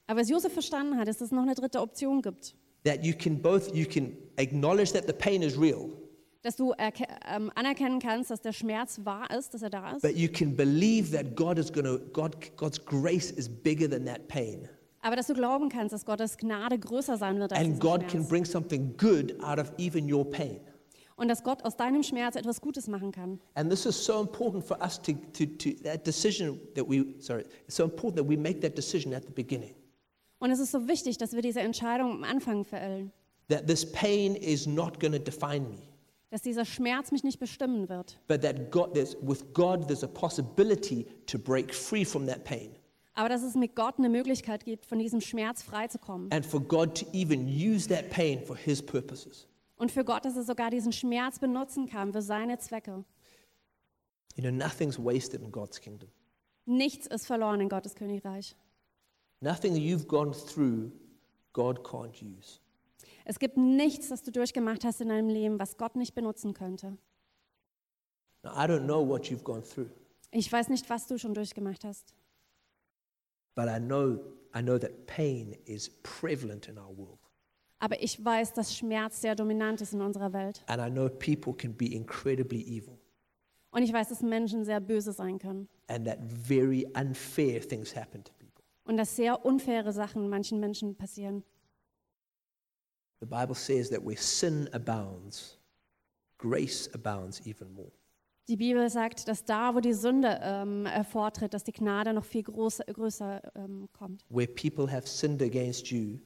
[0.07, 2.55] Aber was Josef verstanden hat, ist, dass es noch eine dritte Option gibt.
[2.83, 5.89] That you can both, you can acknowledge that the pain is real,
[6.45, 10.03] Dass du ähm, anerkennen kannst, dass der Schmerz wahr ist, dass er da ist.
[10.03, 14.05] but you can believe that God is going to, God, God's grace is bigger than
[14.05, 14.69] that pain.
[15.01, 18.09] Aber dass du glauben kannst, dass Gottes Gnade größer sein wird als And God can
[18.09, 18.29] Schmerz.
[18.29, 20.59] bring something good out of even your pain.
[21.15, 23.39] Und dass Gott aus deinem Schmerz etwas Gutes machen kann.
[23.55, 27.43] And this is so important for us to, to, to that decision that we, sorry,
[27.65, 29.73] it's so important that we make that decision at the beginning.
[30.37, 33.11] Und es ist so wichtig, dass wir diese Entscheidung am Anfang fällen.
[33.47, 35.77] That this pain is not going to define me,
[36.35, 38.19] Dass dieser Schmerz mich nicht bestimmen wird.
[38.27, 42.75] but that God, there's, with God, there's a possibility to break free from that pain.
[43.13, 46.29] Aber dass es mit Gott eine Möglichkeit gibt, von diesem Schmerz freizukommen.
[46.33, 49.47] And for God to even use that pain for His purposes.
[49.77, 53.05] Und für Gott, dass er sogar diesen Schmerz benutzen kann für seine Zwecke.
[54.35, 56.09] You know, nothing's wasted in God's kingdom.
[56.65, 58.57] Nichts ist verloren in Gottes Königreich.
[59.39, 60.91] Nothing you've gone through,
[61.53, 62.59] God can't use.
[63.25, 66.97] Es gibt nichts, das du durchgemacht hast in deinem Leben, was Gott nicht benutzen könnte.
[68.43, 69.87] Now, I don't know what you've gone through,
[70.31, 72.13] Ich weiß nicht, was du schon durchgemacht hast.
[73.55, 74.19] but I know,
[74.55, 77.19] I know that pain is prevalent in our world.
[77.79, 80.63] Aber ich weiß, dass Schmerz sehr dominant ist in unserer Welt.
[80.67, 82.97] And I know people can be incredibly evil
[83.71, 85.67] Und ich weiß, dass Menschen sehr böse sein können.
[85.87, 88.63] and that very unfair things happen to people.
[88.85, 91.43] Und dass sehr unfaire Sachen manchen Menschen passieren.
[93.19, 95.57] The Bible says that where sin abounds,
[96.37, 97.91] grace abounds even more.
[98.47, 102.43] Die Bibel sagt, dass da, wo die Sünde ähm, hervortritt, dass die Gnade noch viel
[102.43, 104.23] groß, größer ähm, kommt.
[104.29, 106.19] Where people have sinned against you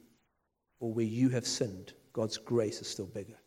[0.80, 3.38] or where you have sinned, God's grace is still bigger.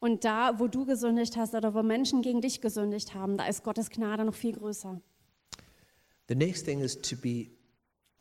[0.00, 3.64] Und da, wo du gesündigt hast oder wo Menschen gegen dich gesündigt haben, da ist
[3.64, 5.00] Gottes Gnade noch viel größer.
[6.28, 7.50] The next thing is to be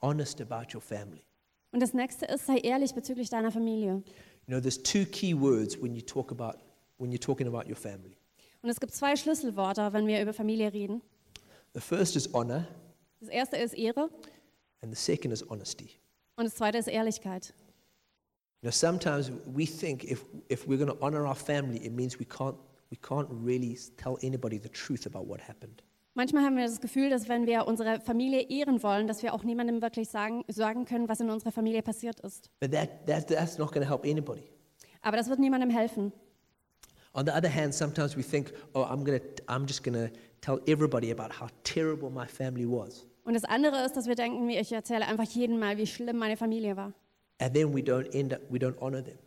[0.02, 1.22] honest about your family.
[1.72, 4.02] Und das nächste ist, sei ehrlich bezüglich deiner Familie.
[4.48, 6.58] You know, there's two key words when you talk about
[6.98, 8.18] when you're talking about your family.
[8.62, 11.02] Und es gibt zwei Schlüsselwörter, wenn wir über Familie reden.
[11.74, 12.66] The first is honor,
[13.20, 14.10] Das erste ist Ehre
[14.82, 15.90] and the second is honesty.
[16.38, 17.54] und das zweite ist Ehrlichkeit.
[18.62, 22.18] You know, sometimes we think if, if we're going to honor our family, it means
[22.20, 22.56] we can't,
[22.90, 25.84] we can't really tell anybody the truth about what happened.
[26.18, 29.44] Manchmal haben wir das Gefühl, dass wenn wir unsere Familie ehren wollen, dass wir auch
[29.44, 32.50] niemandem wirklich sagen, sagen können, was in unserer Familie passiert ist.
[32.60, 34.50] But that, that, that's not going to help anybody.
[35.04, 36.12] Aber das wird niemandem helfen.
[37.14, 40.10] On the other hand, sometimes we think, oh, I'm, gonna, I'm just going to
[40.42, 43.06] tell everybody about how terrible my family was.
[43.24, 46.36] Und das andere ist, dass wir denken, ich erzähle einfach jedem mal, wie schlimm meine
[46.36, 46.94] Familie war.
[47.38, 49.20] And then we don't end up, we don't honor them.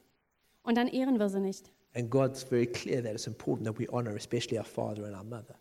[0.64, 1.70] Und dann ehren wir sie nicht.
[1.94, 5.22] And God's very clear that it's important that we honor, especially our father and our
[5.22, 5.54] mother.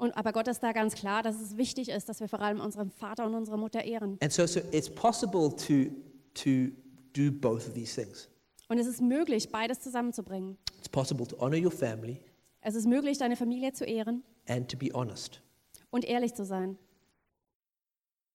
[0.00, 2.58] Und, aber Gott ist da ganz klar, dass es wichtig ist, dass wir vor allem
[2.58, 4.16] unseren Vater und unsere Mutter ehren.
[4.22, 5.92] And so, so it's possible to,
[6.32, 6.72] to
[7.12, 8.26] do both of these things.
[8.68, 10.56] Und es ist möglich, beides zusammenzubringen.
[10.78, 12.18] It's possible to honor your family
[12.62, 15.42] Es ist möglich, deine Familie zu ehren and to be honest.
[15.90, 16.78] und ehrlich zu sein.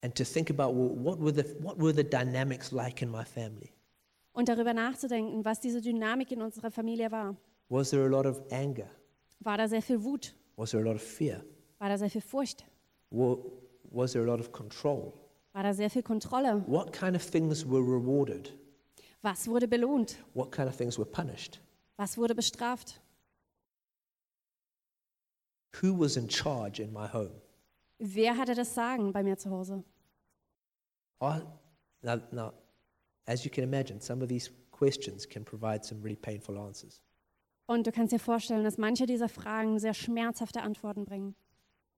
[0.03, 3.25] and to think about well, what, were the, what were the dynamics like in my
[3.25, 3.71] family?
[4.33, 7.35] Und darüber nachzudenken, was diese Dynamik in unserer Familie war.
[7.69, 8.87] Was there a lot of anger?
[9.39, 10.35] War da sehr viel Wut?
[10.57, 11.43] Was there a lot of fear?
[11.85, 12.65] War da sehr viel Furcht?
[13.11, 13.37] Wa-
[13.91, 15.13] Was there a lot of control?
[15.53, 16.63] War da sehr viel Kontrolle?
[16.65, 18.51] What kind of things were rewarded?
[19.21, 20.17] Was wurde belohnt?
[20.33, 21.61] What kind of things were punished?
[21.97, 22.99] Was wurde bestraft?
[25.83, 27.39] Who was in charge in my home?
[27.99, 29.83] Wer hatte das Sagen bei mir zu Hause?
[31.21, 31.41] I,
[32.01, 32.51] now, now,
[33.27, 36.99] as you can imagine, some of these questions can provide some really painful answers.
[37.67, 41.35] Und du kannst dir vorstellen, dass manche dieser Fragen sehr schmerzhafte Antworten bringen.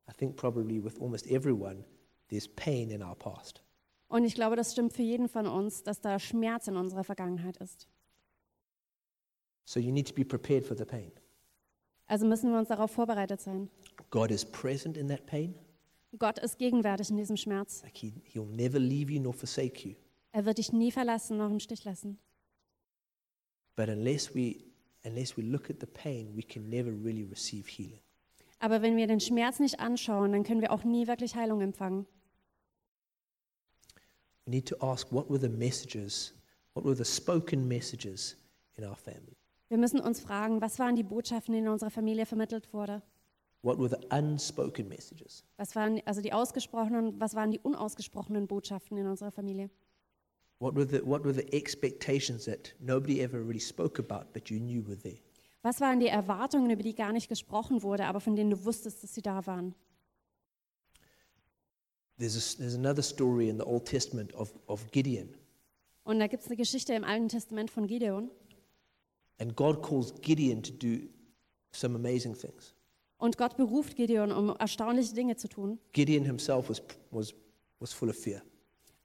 [0.10, 1.84] I think probably with almost everyone,
[2.30, 3.62] there's pain in our past.
[4.10, 7.58] Und ich glaube, das stimmt für jeden von uns, dass da Schmerz in unserer Vergangenheit
[7.58, 7.88] ist.
[9.65, 11.12] So you need to be prepared for the pain.
[12.06, 13.70] Also müssen wir uns darauf vorbereitet sein.
[14.10, 15.56] God is present in that pain.
[16.17, 17.84] Gott ist gegenwärtig in diesem Schmerz.
[17.84, 19.96] Like he, he'll never leave you nor forsake you.
[20.32, 22.17] Er wird dich nie verlassen noch im Stich lassen.
[23.76, 24.63] But unless we,
[25.04, 28.02] unless we look at the pain, we can never really receive healing.
[28.60, 32.08] Aber wenn wir den Schmerz nicht anschauen, dann können wir auch nie wirklich Heilung empfangen.
[34.46, 36.34] We need to ask what were the messages,
[36.74, 38.38] what were the spoken messages
[38.76, 39.36] in our family?
[39.70, 43.04] Wir müssen uns fragen, was waren die Botschaften, die in unserer Familie vermittelt wurde?
[43.62, 45.43] What were the unspoken messages?
[45.58, 49.70] Was waren also die ausgesprochenen, was waren die unausgesprochenen Botschaften in unserer Familie?
[50.60, 54.60] What were the, what were the expectations that nobody ever really spoke about, but you
[54.60, 55.20] knew were there?
[55.62, 59.04] Was waren die Erwartungen, über die gar nicht gesprochen wurde, aber von denen du wusstest,
[59.04, 59.76] dass sie da waren?
[62.17, 65.30] There's, a, there's another story in the Old Testament of, of Gideon.
[66.04, 68.32] Und da gibt es eine Geschichte im Alten Testament von Gideon.
[69.39, 71.08] And God calls Gideon to do
[71.72, 72.74] some amazing things.
[73.17, 75.80] Und Gott beruft Gideon, um erstaunliche Dinge zu tun.
[75.91, 77.34] Gideon himself was, was,
[77.80, 78.41] was full of fear.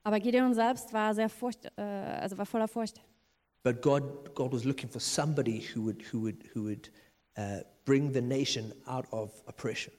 [0.05, 3.01] Aber Gideon selbst war sehr furcht, äh, also war voller Furcht.
[3.65, 6.89] But God, God was looking for somebody who would, who would, who would
[7.37, 9.93] uh, bring the nation out of oppression.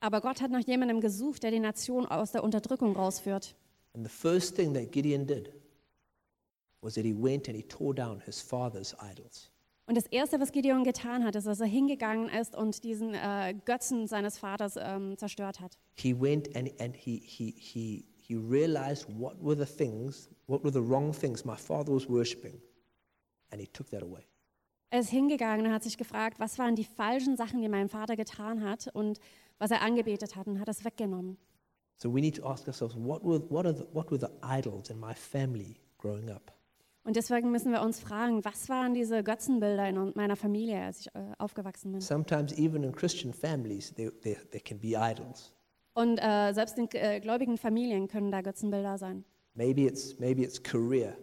[0.00, 3.54] Aber Gott hat nach jemandem gesucht, der die Nation aus der Unterdrückung rausführt.
[3.94, 5.52] And the first thing that Gideon did
[6.80, 9.50] was that he went and he tore down his father's idols.
[9.86, 13.54] Und das Erste, was Gideon getan hat, ist, dass er hingegangen ist und diesen äh,
[13.64, 15.78] Götzen seines Vaters ähm, zerstört hat.
[15.94, 20.70] He went and, and he, he, he, he realized what were the things, what were
[20.70, 22.60] the wrong things my father was worshiping,
[23.50, 24.26] and he took that away.
[24.90, 28.16] Er ist hingegangen und hat sich gefragt, was waren die falschen Sachen, die mein Vater
[28.16, 29.20] getan hat und
[29.58, 31.36] was er angebetet hat und hat es weggenommen.
[31.96, 34.88] So we need to ask ourselves, what were, what, are the, what were the idols
[34.88, 36.52] in my family growing up?
[37.04, 41.06] Und deswegen müssen wir uns fragen, was waren diese Götzenbilder in meiner Familie, als ich
[41.14, 42.00] äh, aufgewachsen bin?
[42.00, 45.54] Sometimes even in Christian families, there, there, there can be idols.
[45.94, 49.24] Und äh, selbst in äh, gläubigen Familien können da Götzenbilder sein.
[49.54, 51.16] Maybe it's, maybe it's career,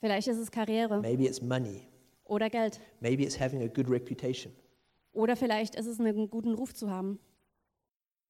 [0.00, 1.82] Vielleicht ist es Karriere maybe it's money,
[2.24, 2.80] oder Geld.
[3.00, 4.52] maybe it's having a good reputation.
[5.12, 7.18] Oder vielleicht ist es einen guten Ruf zu haben.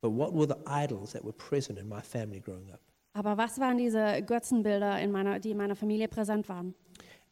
[0.01, 2.81] But what were the idols that were present in my family growing up?
[3.13, 6.75] Aber was waren diese Götzenbilder, in meiner, die in meiner Familie präsent waren?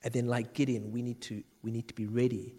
[0.05, 2.55] And then, like Gideon, we need to, we need to be ready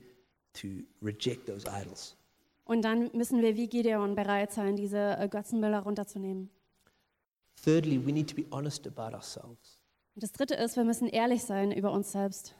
[0.53, 0.67] to
[1.01, 2.17] reject those idols.
[2.65, 6.49] Und dann müssen wir wie Gideon bereit sein, diese äh, Götzenbilder runterzunehmen.
[7.63, 9.78] Thirdly, we need to be honest about ourselves.
[10.19, 12.53] Und das Dritte ist, wir müssen ehrlich sein über uns selbst.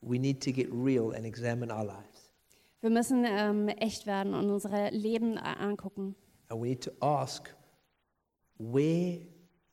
[0.00, 2.30] We need to get real and examine our lives.
[2.80, 6.14] Wir müssen ähm, echt werden und unsere Leben a- angucken.
[6.50, 7.52] And we need to ask
[8.58, 9.22] where,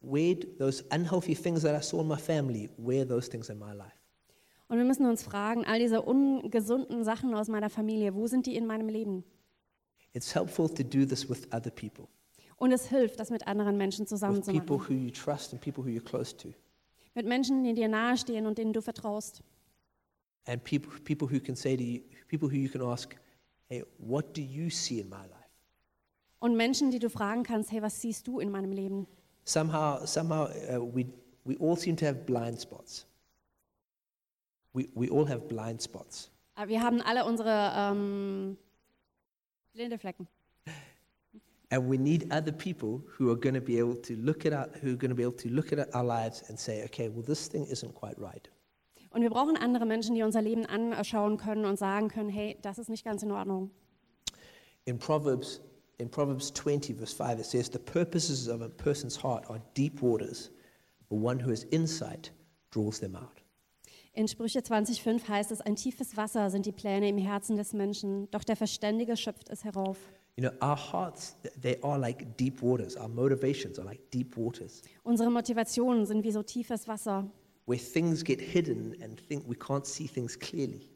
[0.02, 3.72] where those unhealthy things that I saw in my family, where those things in my
[3.74, 3.94] life?
[4.70, 8.56] Und wir müssen uns fragen, all diese ungesunden Sachen aus meiner Familie, wo sind die
[8.56, 9.24] in meinem Leben?
[10.14, 12.08] It's helpful to do this with other people,
[12.58, 15.08] Und es hilft, das mit anderen Menschen zusammen zu machen.
[17.14, 19.44] Mit Menschen, die dir nahestehen und denen du vertraust.
[20.48, 23.16] and people, people who can say to you, people who you can ask,
[23.70, 25.34] hey, what do you see in my life?
[26.40, 29.08] Und Menschen, die du fragen kannst, hey, was siehst du in meinem Leben?
[29.44, 31.06] Somehow, somehow uh, we,
[31.46, 33.06] we all seem to have blind spots.
[34.74, 36.32] We, we all have blind spots.
[36.66, 38.58] Wir haben alle unsere ähm,
[39.74, 40.28] blinde Flecken.
[41.70, 44.70] And we need other people who are going to be able to look at our,
[44.82, 47.24] who are going to be able to look at our lives and say, okay, well,
[47.24, 48.48] this thing isn't quite right.
[49.12, 52.78] Und wir brauchen andere Menschen, die unser Leben anschauen können und sagen können, hey, das
[52.78, 53.72] ist nicht ganz in Ordnung.
[54.86, 55.60] In Proverbs,
[55.98, 60.02] in Proverbs 20, verse 5, it says, The purposes of a person's heart are deep
[60.02, 60.52] waters,
[61.10, 62.32] but one who has insight
[62.72, 63.42] draws them out.
[64.14, 68.30] In Sprüche 20,5 heißt es, ein tiefes Wasser sind die Pläne im Herzen des Menschen,
[68.32, 69.98] doch der Verständige schöpft es herauf.
[70.40, 72.96] You know, our hearts, they are like deep waters.
[72.96, 77.26] Our motivations are like deep waters Unsere Motivationen sind wie so tiefes Wasser,
[77.66, 80.88] where things get hidden and think we can't see things clearly.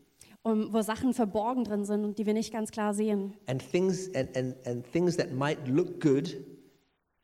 [0.43, 3.33] um, wo Sachen verborgen drin sind und die wir nicht ganz klar sehen.
[3.47, 6.35] And things, and, and, and things that might look good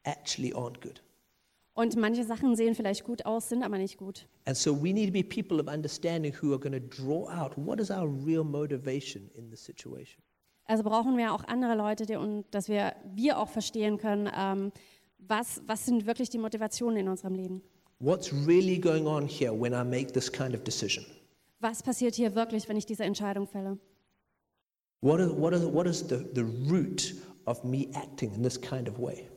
[0.03, 1.03] actually aren't good.
[1.73, 4.27] Und manche Sachen sehen vielleicht gut aus, sind aber nicht gut.
[4.45, 7.55] And so we need to be people of understanding who are going to draw out
[7.55, 10.23] what is our real motivation in the situation.
[10.67, 14.71] Also brauchen wir auch andere Leute, die, und dass wir, wir auch verstehen können, ähm,
[15.19, 17.61] was, was sind wirklich die Motivationen in unserem Leben.
[17.99, 21.05] What's really going on here when I make this kind of decision?
[21.59, 23.79] Was passiert hier wirklich, wenn ich diese Entscheidung fälle?
[25.01, 28.87] What is, what is, what is the, the root of me acting in this kind
[28.89, 29.27] of way?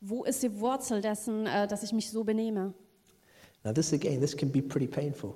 [0.00, 2.72] Wo ist die Wurzel dessen, äh, dass ich mich so benehme?
[3.64, 5.34] Now, this again, this can be pretty painful.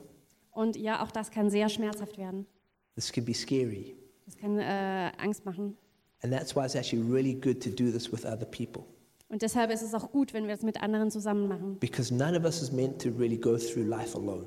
[0.52, 2.46] Und ja, auch das kann sehr schmerzhaft werden.
[2.94, 3.96] This can be scary.
[4.24, 5.76] Das kann äh, Angst machen.
[6.22, 8.84] And that's why it's actually really good to do this with other people.
[9.28, 11.78] Und deshalb ist es auch gut, wenn wir es mit anderen zusammen machen.
[11.78, 14.46] Because none of us is meant to really go through life alone.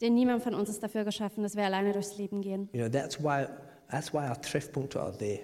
[0.00, 2.68] Denn niemand von uns ist dafür geschaffen, dass wir alleine durchs Leben gehen.
[2.72, 3.46] You know, that's why,
[3.90, 5.40] that's why our Treffpunkte are there.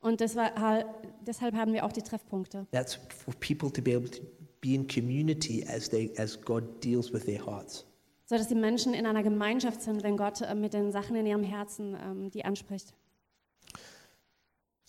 [0.00, 0.84] Und das ha-
[1.26, 2.66] deshalb haben wir auch die Treffpunkte.
[2.70, 4.22] That's for people to be able to
[4.60, 7.86] be in community as, they, as God deals with their hearts.
[8.26, 11.26] So dass die Menschen in einer Gemeinschaft sind, wenn Gott äh, mit den Sachen in
[11.26, 12.94] ihrem Herzen ähm, die anspricht.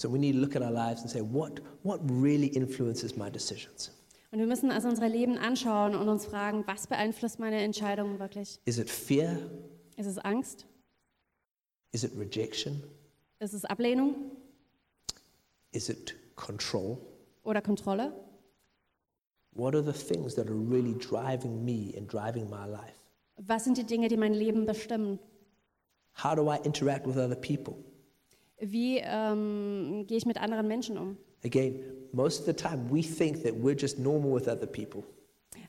[0.01, 3.29] So we need to look at our lives and say, what, what really influences my
[3.29, 3.91] decisions?
[4.31, 8.59] Und wir müssen also unsere Leben anschauen und uns fragen, was beeinflusst meine Entscheidungen wirklich?
[8.65, 9.37] Is it fear?
[9.97, 10.65] Ist es Angst?
[11.91, 12.81] Is it rejection?
[13.39, 14.15] Ist es Ablehnung
[15.71, 16.97] Is it control?
[17.43, 18.11] oder Kontrolle?
[19.51, 22.95] What are the things that are really driving me and driving my life?
[23.37, 25.19] Was sind die Dinge, die mein Leben bestimmen?
[26.23, 27.75] How do I interact with other people?
[28.61, 31.17] Wie ähm, gehe ich mit anderen Menschen um?
[31.43, 31.79] Again,
[32.13, 35.03] most of the time we think that we're just normal with other people,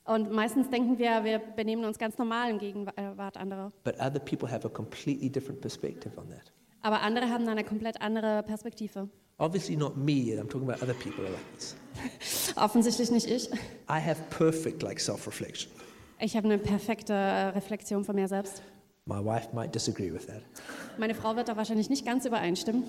[0.05, 3.73] Und meistens denken wir, wir benehmen uns ganz normal in Gegenwart anderer.
[3.85, 6.53] but other people have a completely different perspective on that.
[6.83, 9.09] Aber andere haben eine komplett andere Perspektive.
[9.39, 11.75] Obviously, not me, I'm talking about other people like this.
[12.57, 13.49] Offensichtlich nicht ich.
[13.89, 15.71] I have perfect like self-reflection.
[16.21, 18.63] Ich habe eine perfekte äh, Reflexion von mir selbst.
[19.07, 20.43] My wife might disagree with that.
[20.99, 22.85] Meine Frau wird da wahrscheinlich nicht ganz übereinstimmen.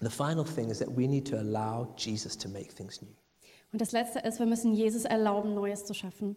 [0.00, 3.14] The final thing is that we need to allow Jesus to make things new.
[3.72, 6.36] Und das Letzte ist, wir müssen Jesus erlauben, Neues zu schaffen.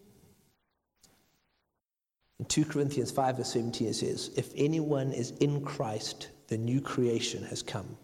[2.38, 6.80] In 2 Corinthians 5, verse 17, it says, If anyone is in Christ, the new
[6.80, 7.96] creation has come.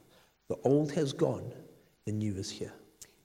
[0.49, 1.53] The old has gone,
[2.07, 2.73] the new is here.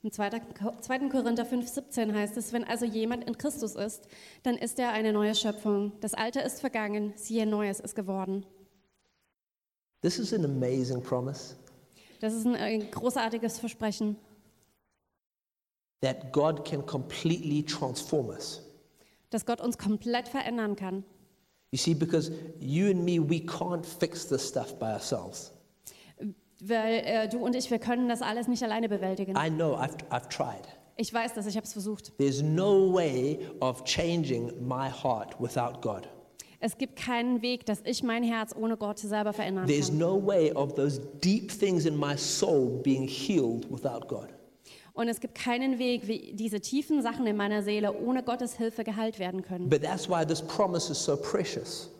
[0.05, 0.29] Im 2.
[0.29, 1.09] Ko- 2.
[1.09, 4.07] Korinther 5, 17 heißt es, wenn also jemand in Christus ist,
[4.43, 5.93] dann ist er eine neue Schöpfung.
[5.99, 8.45] Das Alte ist vergangen, siehe, Neues ist geworden.
[10.01, 11.55] This is an amazing promise
[12.19, 14.15] Das ist ein großartiges Versprechen,
[16.01, 18.61] that God can completely transform us.
[19.31, 21.03] dass Gott uns komplett verändern kann.
[21.71, 25.51] You see, because you and me, we can't fix this stuff by ourselves.
[26.61, 29.35] Weil äh, du und ich, wir können das alles nicht alleine bewältigen.
[29.35, 30.67] I know, I've, I've tried.
[30.97, 32.17] Ich weiß das, ich habe es versucht.
[32.17, 36.07] There's no way of changing my heart without God.
[36.61, 39.97] Es gibt keinen Weg, dass ich mein Herz ohne Gott selber verändern There's kann.
[39.97, 44.29] no way of those deep things in my soul being healed without God.
[44.93, 48.85] Und es gibt keinen Weg, wie diese tiefen Sachen in meiner Seele ohne Gottes Hilfe
[48.85, 49.67] geheilt werden können.
[49.69, 51.91] But that's why this promise is so precious.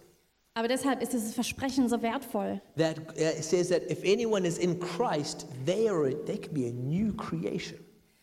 [0.58, 2.62] Aber deshalb ist dieses Versprechen so wertvoll.
[2.78, 6.72] That uh, says that if anyone is in Christ, they are they can be a
[6.72, 7.78] new creation.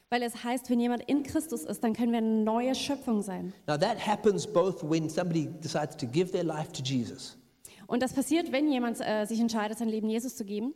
[0.09, 3.53] Weil es heißt, wenn jemand in Christus ist, dann können wir eine neue Schöpfung sein.
[3.67, 7.37] Now that happens both when somebody decides to give their life to Jesus,
[7.87, 10.75] Und das passiert, wenn jemand äh, sich entscheidet, sein Leben Jesus zu geben.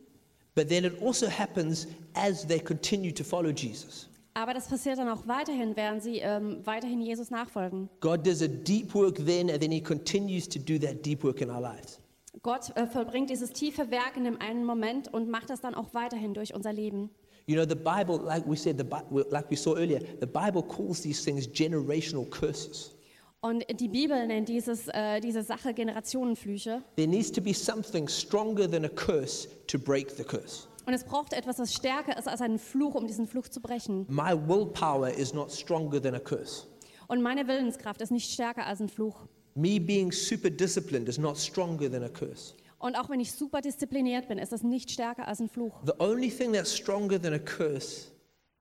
[0.54, 4.08] but then it also happens as they continue to follow Jesus.
[4.36, 7.88] Aber das passiert dann auch weiterhin, während sie ähm, weiterhin Jesus nachfolgen.
[8.00, 11.40] God does a deep work then, and then He continues to do that deep work
[11.40, 11.98] in our lives.
[12.42, 15.94] Gott äh, vollbringt dieses tiefe Werk in dem einen Moment und macht das dann auch
[15.94, 17.08] weiterhin durch unser Leben.
[17.46, 18.84] You know, the Bible, like we said, the,
[19.30, 22.94] like we saw earlier, the Bible calls these things generational curses.
[23.40, 26.82] Und die Bibel nennt dieses, äh, diese Sache Generationenflüche.
[26.96, 30.68] There needs to be something stronger than a curse to break the curse.
[30.86, 34.06] Und es braucht etwas, das stärker ist als einen Fluch, um diesen Fluch zu brechen.
[34.08, 36.66] My willpower is not stronger than a curse.
[37.08, 39.26] Und meine Willenskraft ist nicht stärker als ein Fluch.
[39.54, 42.54] Me being super disciplined is not stronger than a curse.
[42.78, 45.72] Und auch wenn ich super diszipliniert bin, ist das nicht stärker als ein Fluch.
[45.84, 48.12] The only thing that's stronger than a curse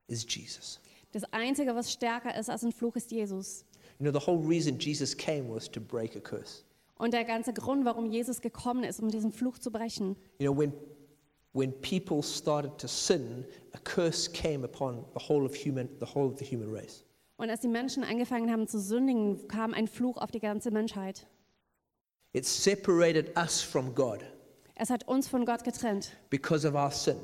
[0.07, 0.79] is Jesus.
[1.11, 3.65] Das Einzige, was stärker ist als ein Fluch, ist Jesus.
[3.99, 6.63] You know, the whole reason Jesus came was to break a curse.
[6.97, 10.15] Und der ganze Grund, warum Jesus gekommen ist, um diesen Fluch zu brechen.
[10.39, 10.73] You know, when,
[11.55, 16.27] when people started to sin, a curse came upon the whole of human, the whole
[16.27, 17.03] of the human race.
[17.37, 21.25] Und als die Menschen angefangen haben zu sündigen, kam ein Fluch auf die ganze Menschheit.
[22.33, 24.19] It separated us from God
[24.75, 27.15] Es hat uns von Gott getrennt, because of our sin.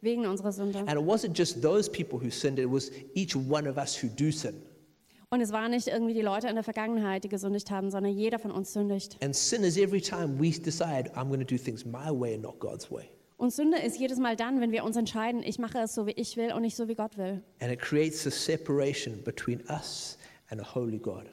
[0.00, 0.78] wegen unserer Sünde.
[0.78, 4.08] And it wasn't just those people who sinned, it was each one of us who
[4.08, 4.62] do sin.
[5.30, 8.38] Und es waren nicht irgendwie die Leute in der Vergangenheit, die gesündigt haben, sondern jeder
[8.38, 9.16] von uns sündigt.
[9.22, 12.42] And sin is every time we decide, I'm going to do things my way and
[12.42, 13.08] not God's way.
[13.42, 16.12] Und Sünde ist jedes Mal dann, wenn wir uns entscheiden, ich mache es so, wie
[16.12, 17.42] ich will und nicht so, wie Gott will.
[17.58, 20.16] And it creates a separation between us
[20.50, 21.24] and a holy God.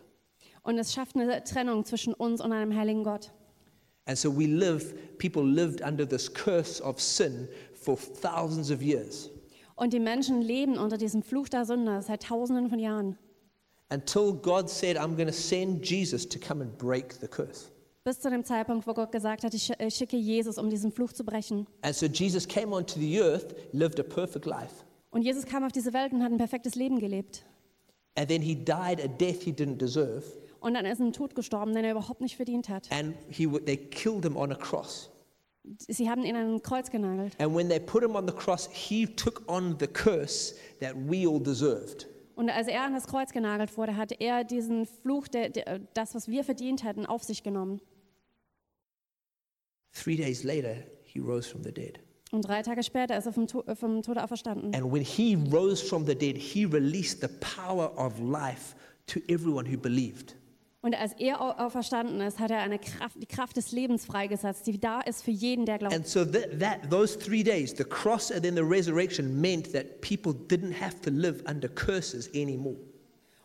[0.63, 3.31] Und es schafft eine Trennung zwischen uns und einem heiligen Gott.
[4.05, 9.29] And so we live, people lived under this curse of sin for thousands of years
[9.75, 13.19] Und die Menschen leben unter diesem Fluch der Sünde seit Tausenden von Jahren.
[13.91, 17.69] until God said, I'm going to send Jesus to come and break the curse.
[18.03, 21.23] Bis zu dem Zeitpunkt, wo Gott gesagt hat, ich schicke Jesus, um diesen Fluch zu
[21.25, 21.67] brechen.
[21.81, 25.71] And so Jesus came onto the earth, lived a perfect life, Und Jesus kam auf
[25.71, 27.43] diese Welt und hat ein perfektes Leben gelebt.
[28.15, 30.23] and then he died a death he didn't deserve,
[30.61, 32.87] Und dann ist er einen Tod gestorben, den er überhaupt nicht verdient hat.
[32.91, 35.09] and he, they killed him on a cross.
[35.87, 37.35] Sie haben ihn an ein Kreuz genagelt.
[37.39, 41.27] And when they put him on the cross, he took on the curse that we
[41.27, 42.07] all deserved.
[42.39, 46.15] Und als er an das Kreuz genagelt wurde, hat er diesen Fluch, der, der, das,
[46.15, 47.81] was wir verdient hätten, auf sich genommen.
[49.91, 51.99] Three days later, he rose from the dead.
[52.31, 54.73] Und drei Tage später ist er vom, To- äh, vom Tode auferstanden.
[54.73, 58.73] And when he rose from the dead, he released the power of life
[59.07, 60.37] to everyone who believed.
[60.81, 64.65] Und als er au- auferstanden ist, hat er eine Kraft, die Kraft des Lebens freigesetzt,
[64.65, 65.93] die da ist für jeden, der glaubt.
[65.93, 69.99] And so that, that those three days, the cross and then the resurrection, meant that
[69.99, 72.77] people didn't have to live under curses anymore.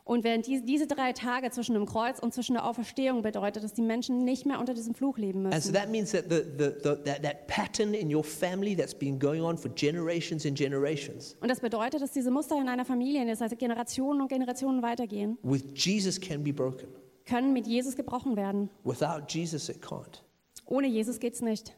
[0.07, 3.73] Und während die, diese drei Tage zwischen dem Kreuz und zwischen der Auferstehung bedeutet, dass
[3.73, 5.73] die Menschen nicht mehr unter diesem Fluch leben And so müssen.
[5.73, 9.41] that means that the, the, the, that, that pattern in your family that's been going
[9.43, 13.41] on for generations and generations, Und das bedeutet, dass diese Muster in einer Familie, das
[13.41, 16.87] heißt Generationen und Generationen weitergehen, with Jesus can be broken.
[17.25, 18.71] Können mit Jesus gebrochen werden.
[18.85, 20.23] Without Jesus, it can't.
[20.67, 21.75] Ohne Jesus geht es nicht.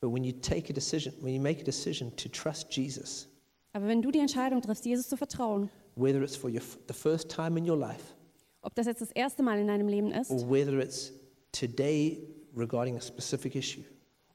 [0.00, 3.28] But when you take a decision, when you make a decision to trust Jesus,
[3.72, 7.28] Aber wenn du die Entscheidung triffst, Jesus zu vertrauen, whether it's for your, the first
[7.28, 8.14] time in your life
[8.62, 11.12] ob das jetzt das erste Mal in deinem Leben ist or whether it's
[11.52, 12.22] today
[12.56, 13.82] regarding a specific issue,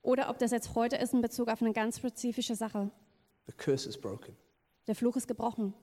[0.01, 2.91] oder ob das jetzt heute ist in Bezug auf eine ganz spezifische Sache,
[3.47, 4.35] the curse is broken.
[4.87, 5.73] der Fluch ist gebrochen.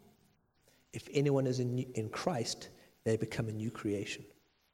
[0.95, 2.71] If anyone is in, in Christ,
[3.05, 4.25] they become a new creation.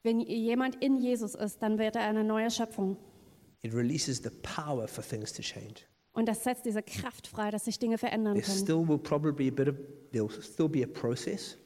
[0.02, 2.96] Wenn jemand in Jesus ist, dann wird er eine neue Schöpfung.
[3.62, 5.82] It releases the power for things to change.
[6.12, 8.58] Und das setzt diese Kraft frei, dass sich Dinge verändern There können.
[8.58, 9.76] still will probably be a bit of,
[10.12, 11.58] there'll still be a process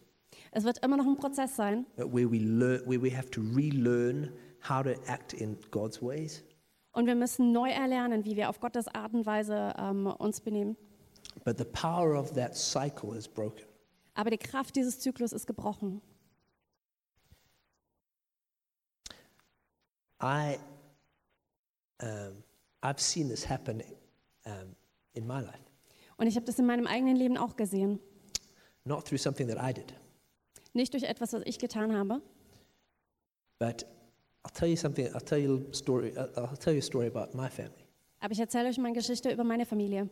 [0.52, 3.40] Es wird immer noch ein Prozess sein, uh, where we learn, where we have to
[3.40, 4.32] relearn
[4.68, 6.42] how to act in God's ways.
[6.92, 10.76] Und wir müssen neu erlernen, wie wir auf Gottes Art und Weise ähm, uns benehmen.
[11.44, 13.64] But the power of that cycle is broken.
[14.14, 16.02] Aber die Kraft dieses Zyklus ist gebrochen.
[20.22, 20.58] I,
[22.02, 22.42] um,
[22.82, 23.82] I've seen this happen
[24.44, 24.74] um,
[25.14, 25.60] in my life,
[26.18, 27.98] Und ich habe das in meinem eigenen Leben auch gesehen.
[28.84, 29.94] not through something that I did,
[30.72, 32.20] Nicht durch etwas, was ich getan habe,
[33.58, 33.84] but
[34.44, 35.06] I'll tell you something.
[35.14, 36.12] I'll tell you a story.
[36.16, 37.84] I'll I'll tell you a story about my family.
[38.20, 40.08] aber ich erzähle euch meine Geschichte über meine Familie.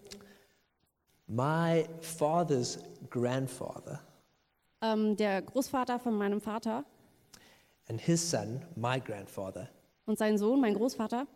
[1.26, 2.78] My father's
[3.10, 4.00] grandfather
[4.80, 6.84] Ähm, der Großvater von meinem Vater
[7.88, 9.68] and his son, my grandfather,
[10.08, 11.26] und sein Sohn, mein Großvater,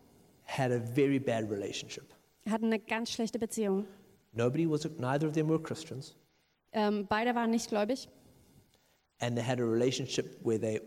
[0.45, 2.03] had a very bad relationship.
[2.49, 3.85] hatten eine ganz schlechte Beziehung.
[4.33, 6.15] Nobody was, neither of them were Christians,
[6.75, 8.09] Ähm, beide waren nicht gläubig
[9.19, 10.81] and they had a relationship where they,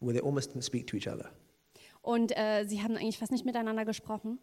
[0.00, 1.30] where they almost didn't speak to each other.
[2.02, 4.38] und äh, sie haben eigentlich fast nicht miteinander gesprochen.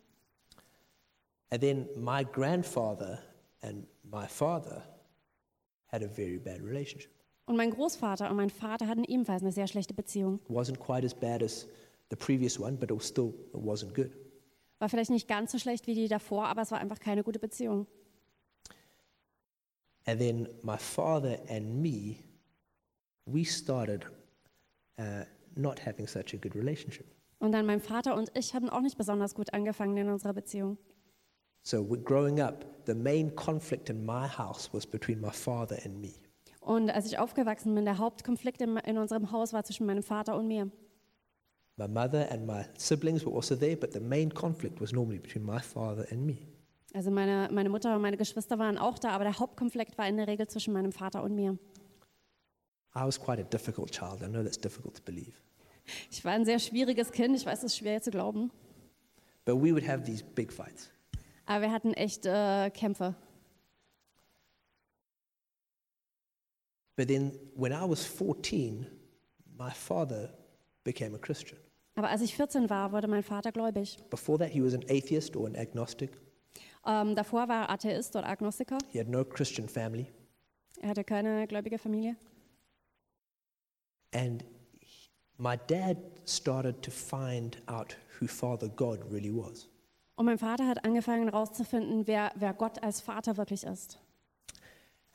[1.52, 3.20] And then my grandfather
[3.62, 4.84] and my father
[5.92, 7.12] had a very bad relationship.
[7.46, 10.40] Und mein Großvater und mein Vater hatten ebenfalls eine sehr schlechte Beziehung.
[10.50, 11.68] It wasn't quite as bad as
[12.10, 14.12] the previous one, but it was still it wasn't good.
[14.80, 17.40] War vielleicht nicht ganz so schlecht wie die davor, aber es war einfach keine gute
[17.40, 17.88] Beziehung.
[20.06, 22.18] And then my father and me,
[23.26, 24.06] we started
[25.00, 25.24] uh,
[25.56, 27.06] not having such a good relationship.
[27.40, 30.78] Und dann mein Vater und ich haben auch nicht besonders gut angefangen in unserer Beziehung.
[31.64, 36.14] So growing up, the main conflict in my house was between my father and me.
[36.60, 40.36] Und als ich aufgewachsen bin, der Hauptkonflikt in, in unserem Haus war zwischen meinem Vater
[40.36, 40.72] und mir.
[41.78, 45.46] My mother and my siblings were also there, but the main conflict was normally between
[45.46, 46.38] my father and me.
[46.94, 50.16] Also meine, meine Mutter und meine Geschwister waren auch da, aber der Hauptkonflikt war in
[50.16, 51.58] der Regel zwischen meinem Vater und mir.
[52.96, 54.22] I was quite a difficult child.
[54.22, 55.34] I know that's difficult to believe.
[56.10, 58.52] Ich war ein sehr schwieriges Kind, ich weiß, es ist schwer zu glauben.
[59.44, 60.90] But we would have these big fights.
[61.46, 63.14] Aber wir hatten echt äh, Kämpfe.
[66.96, 68.88] But then when I was 14,
[69.58, 70.34] my father
[70.86, 71.60] became a Christian.
[71.96, 73.98] Aber als ich 14 war, wurde mein Vater gläubig.
[74.10, 76.12] Before that, he was an atheist or an agnostic.
[76.86, 78.78] Ähm, davor war er Atheist oder Agnostiker.
[78.92, 80.08] He had no Christian family.
[80.82, 82.16] Er hatte keine gläubige Familie.
[84.14, 84.44] And
[84.80, 89.68] he- my dad started to find out who Father God really was.
[90.16, 94.00] Und mein Vater hat angefangen herauszufinden, wer, wer Gott als Vater wirklich ist.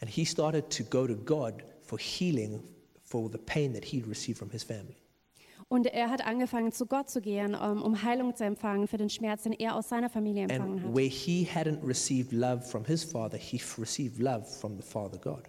[0.01, 2.62] And he started to go to God for healing
[3.03, 4.97] for the pain that he'd received from his family.
[5.72, 9.08] Und er hat angefangen, zu Gott zu gehen, ähm, um Heilung zu empfangen für den
[9.08, 10.96] Schmerz, den er aus seiner Familie empfangen And hat.
[10.96, 15.18] where he hadn't received love from his father, he f- received love from the Father
[15.18, 15.48] God.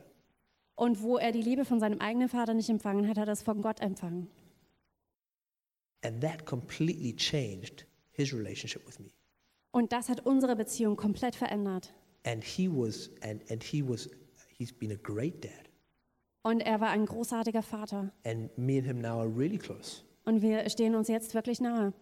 [0.75, 3.41] Und wo er die Liebe von seinem eigenen Vater nicht empfangen hat, hat er es
[3.41, 4.27] von Gott empfangen.
[6.03, 9.11] And that completely changed his relationship with me.
[9.71, 11.93] Und das hat unsere Beziehung komplett verändert.
[12.25, 14.07] And he was, and, and he was,
[14.57, 15.69] he's been a great dad.
[16.43, 18.11] Und er war ein großartiger Vater.
[18.23, 20.03] And me and him now are really close.
[20.25, 21.93] Und wir stehen uns jetzt wirklich nahe.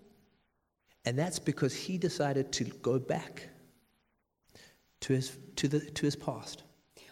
[1.06, 3.50] And that's because he decided to go back
[5.02, 6.66] to his, to the, to his past,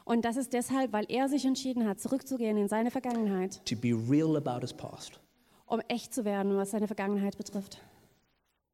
[0.06, 3.90] Und das ist deshalb, weil er sich entschieden hat, zurückzugehen in seine Vergangenheit, to be
[3.94, 5.20] real about his past,
[5.66, 7.82] um echt zu werden, was seine Vergangenheit betrifft.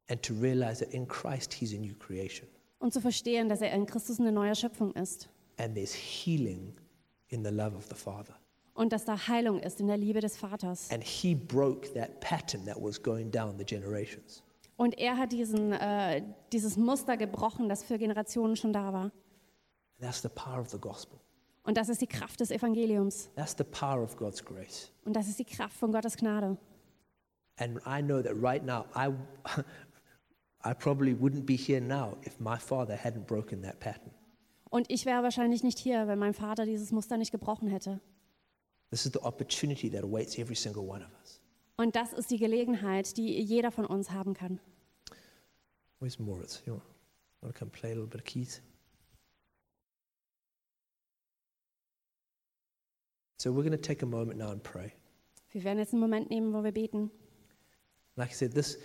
[0.08, 2.46] and to realize that in Christ he's a new creation.
[2.78, 5.28] Und zu verstehen, dass er in Christus eine neue Schöpfung ist.
[5.56, 6.74] And there's healing
[7.28, 8.34] in the love of the Father.
[8.74, 10.90] Und dass da Heilung ist in der Liebe des Vaters.
[10.90, 14.42] And he broke that pattern that was going down the generations.
[14.76, 16.22] Und er hat diesen, äh,
[16.52, 19.12] dieses Muster gebrochen, das für Generationen schon da war.
[20.00, 21.20] That's the power of the gospel.
[21.62, 23.30] Und das ist die Kraft des Evangeliums.
[23.36, 24.90] That's the power of God's grace.
[25.04, 26.58] Und das ist die Kraft von Gottes Gnade.
[27.56, 29.12] And I know that right now, I,
[30.68, 34.10] I probably wouldn't be here now if my father hadn't broken that pattern.
[34.68, 38.00] Und ich wäre wahrscheinlich nicht hier, wenn mein Vater dieses Muster nicht gebrochen hätte.
[38.90, 41.40] This is the opportunity that awaits every single one of us.
[41.76, 44.60] Und das ist die Gelegenheit, die jeder von uns haben kann.
[45.98, 46.62] Where's Moritz?
[46.66, 46.80] You
[47.40, 48.60] want, to come play a little bit of keys?
[53.38, 54.92] So we're going to take a moment now and pray.
[55.50, 57.10] Wir werden jetzt einen Moment nehmen, wo wir beten.
[58.16, 58.78] Like I said, this,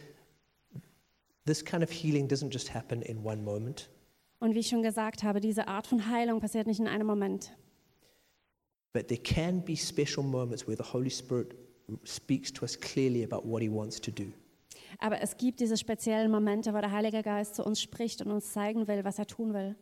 [1.46, 3.90] this kind of healing doesn't just happen in one moment,
[4.40, 7.56] Und wie ich schon gesagt habe, diese Art von Heilung passiert nicht in einem Moment.
[8.94, 11.56] But there can be special moments where the Holy Spirit
[12.04, 14.32] speaks to us clearly about what He wants to do.
[15.00, 18.52] Aber es gibt diese speziellen Momente, wo der Heilige Geist zu uns spricht und uns
[18.52, 19.76] zeigen will, was er tun will.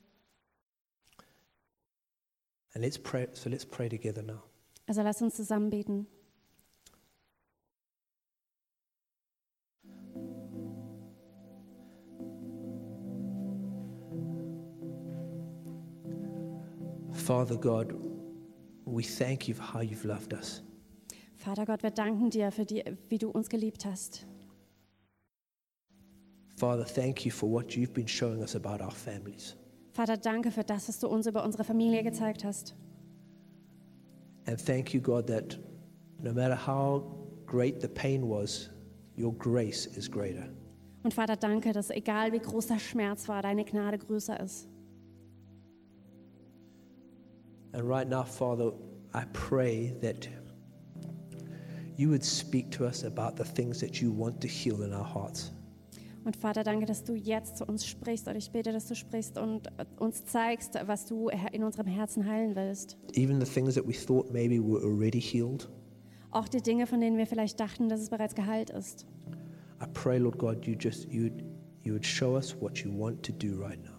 [2.73, 3.27] And let's pray.
[3.33, 4.43] So let's pray together now.
[4.85, 6.07] Also lass uns zusammen beten.
[17.11, 17.93] Father God,
[18.87, 20.63] we thank you for how you've loved us.
[21.35, 24.25] Vater Gott, wir danken dir für die, wie du uns geliebt hast.
[26.55, 29.55] Father, thank you for what you've been showing us about our families.
[29.91, 32.75] Vater, danke für das, was du uns über unsere Familie gezeigt hast.
[34.47, 35.59] And thank you, God, that
[36.21, 37.03] no matter how
[37.45, 38.69] great the pain was,
[39.17, 40.47] your grace is greater.
[41.03, 44.67] Und Vater, danke, dass egal wie groß der Schmerz war, deine Gnade größer ist.
[47.77, 48.71] And right now, Father,
[49.13, 50.27] I pray that
[51.95, 55.05] you would speak to us about the things that you want to heal in our
[55.05, 55.51] hearts.
[56.25, 58.27] Und Vater, danke, dass du jetzt zu uns sprichst.
[58.27, 59.67] Und ich bete, dass du sprichst und
[59.99, 62.97] uns zeigst, was du in unserem Herzen heilen willst.
[63.13, 65.69] Even the things that we thought maybe were already healed.
[66.31, 69.05] Auch die Dinge, von denen wir vielleicht dachten, dass es bereits geheilt ist.
[69.79, 71.43] I pray, Lord God, you just you'd,
[71.83, 73.91] you would show us what you want to do right now.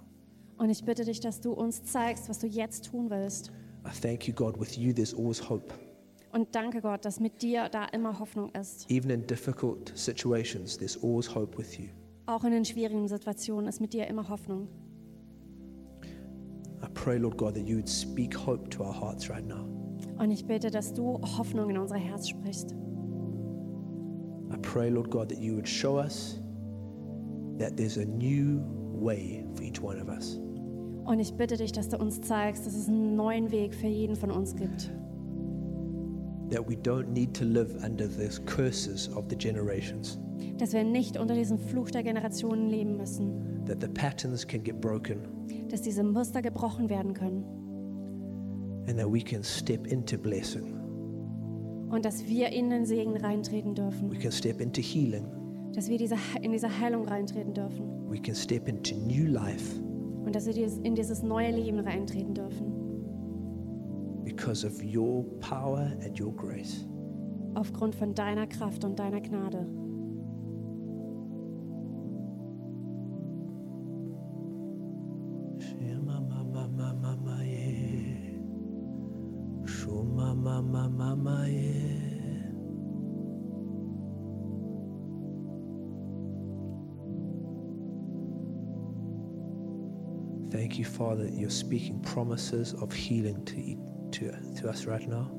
[0.57, 3.53] Und ich bitte dich, dass du uns zeigst, was du jetzt tun willst.
[3.85, 5.73] I thank you, God, with you there's always hope.
[6.33, 8.91] Und danke Gott, dass mit dir da immer Hoffnung ist.
[8.91, 11.89] Even in difficult situations, there's always hope with you.
[12.27, 14.69] Auch in den schwierigen Situationen ist mit dir immer Hoffnung.
[16.83, 19.67] I pray, Lord God, that you would speak hope to our hearts right now.
[20.19, 22.73] Und ich bitte, dass du Hoffnung in unser Herz sprichst.
[24.53, 26.41] I pray, Lord God, that you would show us
[27.59, 28.61] that there's a new
[28.93, 30.39] way for each one of us.
[31.09, 34.15] Und ich bitte dich, dass du uns zeigst, dass es einen neuen Weg für jeden
[34.15, 34.91] von uns gibt.
[36.51, 40.19] That we don't need to live under the curses of the generations.
[40.59, 43.65] Dass wir nicht unter diesem Fluch der Generationen leben müssen.
[43.65, 45.21] That the patterns can get broken
[45.71, 47.43] Dass diese Muster gebrochen werden können.
[48.87, 50.75] and that we can step into blessing.
[51.91, 54.11] Und dass wir in den Segen reintreten dürfen.
[54.11, 55.25] We can step into healing.
[55.73, 55.99] Dass wir
[56.43, 58.11] in diese Heilung reintreten dürfen.
[58.11, 59.88] We can step into new life
[60.29, 60.55] Und dass wir
[60.85, 62.89] in dieses neue Leben reintreten dürfen.
[64.27, 66.87] because of your power and your grace.
[67.55, 69.67] Aufgrund von deiner Kraft und deiner Gnade.
[90.99, 93.79] Father, you're speaking promises of healing to, e-
[94.11, 95.31] to, to us right now.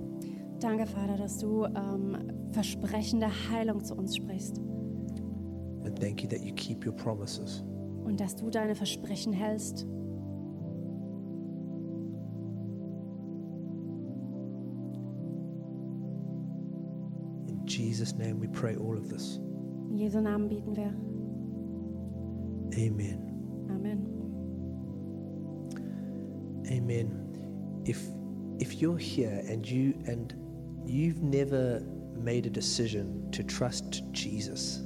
[0.59, 2.17] Danke, Vater, dass du ähm,
[2.51, 4.57] Versprechen der Heilung zu uns sprichst
[5.85, 7.63] And thank you that you keep your promises.
[8.03, 9.85] und dass du deine Versprechen hältst.
[17.47, 19.37] In Jesus' name we pray all of this.
[19.89, 20.93] In Jesu Namen bieten wir.
[22.77, 23.67] Amen.
[23.69, 24.18] Amen.
[26.69, 27.81] Amen.
[27.85, 27.99] If
[28.59, 30.33] if you're here and you and
[30.85, 31.81] you've never
[32.15, 34.81] made a decision to trust Jesus,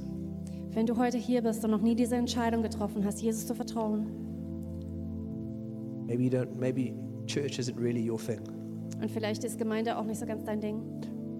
[0.72, 4.06] Wenn du heute hier bist und noch nie diese Entscheidung getroffen hast, Jesus zu vertrauen,
[6.06, 6.94] maybe you don't maybe
[7.26, 8.40] church isn't really your thing.
[9.00, 10.80] und vielleicht ist Gemeinde auch nicht so ganz dein Ding,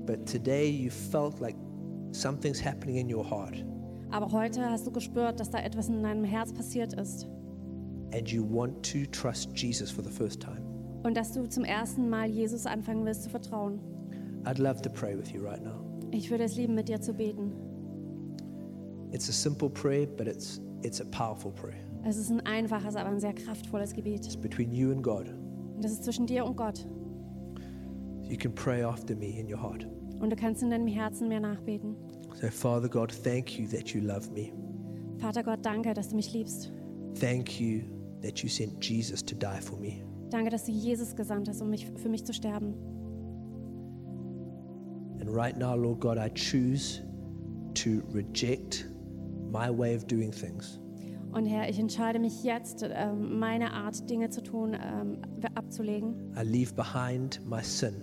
[0.06, 1.56] But today you felt like
[2.12, 3.64] something's happening in your heart
[4.10, 7.26] aber heute hast du gespürt, dass da etwas in deinem Herz passiert ist
[8.14, 10.62] and you want to trust Jesus for the first time.
[11.04, 13.78] und dass du zum ersten Mal Jesus anfangen willst zu vertrauen.
[14.44, 15.84] I'd love to pray with you right now.
[16.10, 17.52] Ich würde es lieben, mit dir zu beten.
[19.12, 21.78] It's a simple prayer, but it's it's a powerful prayer.
[22.04, 24.24] Es ist ein einfaches, aber ein sehr kraftvolles Gebet.
[24.24, 25.28] It's between you and God.
[25.74, 26.86] Und das ist zwischen dir und Gott.
[28.22, 29.86] You can pray after me in your heart.
[30.20, 31.96] Und du kannst in deinem Herzen mehr nachbeten.
[32.40, 34.52] So Father God, thank you that you love me.
[35.18, 36.72] Vater Gott, danke, dass du mich liebst.
[37.20, 37.82] Thank you
[38.24, 40.02] that you sent Jesus to die for me.
[40.30, 42.74] Danke, dass du Jesus gesandt hast, um mich, für mich zu sterben.
[45.20, 47.00] And right now, Lord God, I choose
[47.74, 48.86] to reject
[49.50, 50.80] my way of doing things.
[51.32, 55.18] Und Herr, ich entscheide mich jetzt, ähm, meine Art, Dinge zu tun, ähm,
[55.54, 56.14] abzulegen.
[56.40, 57.94] I leave behind my sin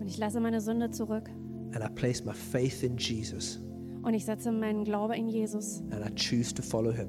[0.00, 1.28] Und ich lasse meine Sünde zurück.
[1.74, 3.60] and I place my faith in Jesus
[4.02, 5.82] Und ich setze meinen Glaube in Jesus.
[5.90, 7.08] and I choose to follow him.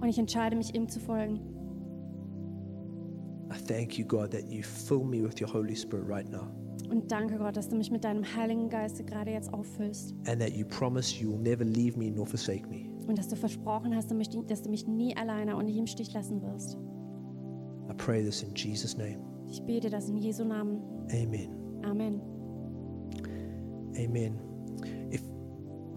[0.00, 1.40] Und ich entscheide mich, ihm zu folgen.
[3.52, 6.48] I thank you, God, that you fill me with your Holy Spirit right now
[6.90, 10.14] Und danke Gott, dass du mich mit deinem Heiligen Geist gerade jetzt auffüllst.
[10.26, 12.90] and that you promise you will never leave me nor forsake me.
[13.06, 14.10] Und dass du versprochen hast,
[14.48, 16.76] dass du mich nie alleine und nicht im Stich lassen wirst.
[17.90, 19.18] I pray this in Jesus' name.
[19.48, 20.80] Ich bete das in Jesu Namen.
[21.12, 21.48] Amen.
[21.84, 22.20] Amen.
[23.96, 24.38] Amen.
[25.12, 25.20] If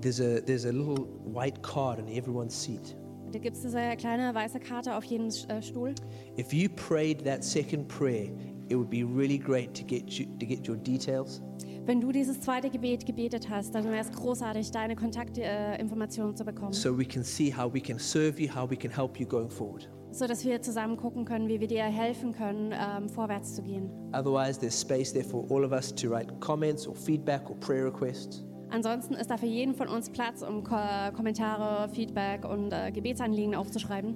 [0.02, 2.96] there's a there's a little white card in everyone's seat.
[3.36, 5.94] Da gibt es diese kleine weiße Karte auf jedem äh, Stuhl.
[6.40, 8.30] If you prayed that second prayer,
[8.70, 11.42] it would be really great to get you to get your details.
[11.86, 16.72] Wenn du dieses zweite Gebet gebetet hast, dann wäre es großartig, deine Kontaktinformationen zu bekommen,
[16.72, 19.50] so we can see how we can serve you, how we can help you going
[19.50, 19.90] forward.
[20.12, 23.92] so dass wir zusammen gucken können, wie wir dir helfen können, ähm, vorwärts zu gehen.
[24.14, 27.88] Otherwise, there's space there for all of us to write comments or feedback or prayer
[27.88, 28.46] requests.
[28.76, 30.76] Ansonsten ist da für jeden von uns Platz, um Ko
[31.16, 34.16] Kommentare, Feedback und äh, Gebetsanliegen aufzuschreiben.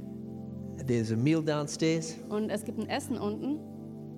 [0.86, 2.18] There's a meal downstairs.
[2.28, 3.60] Und es gibt ein Essen unten.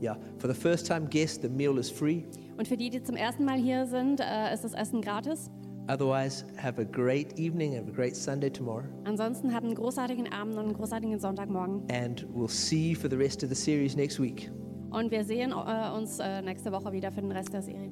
[0.01, 2.23] Yeah, for the first time guests, the meal is free.
[2.57, 5.51] Und für die, die zum ersten Mal hier sind, äh, ist das Essen gratis.
[5.87, 10.55] Otherwise, have a great evening, have a great Sunday tomorrow, Ansonsten habt einen großartigen Abend
[10.55, 11.83] und einen großartigen Sonntagmorgen.
[11.91, 14.51] and we'll see you for the rest of the series next week.
[14.89, 17.91] Und wir sehen äh, uns äh, nächste Woche wieder für den Rest der Serie.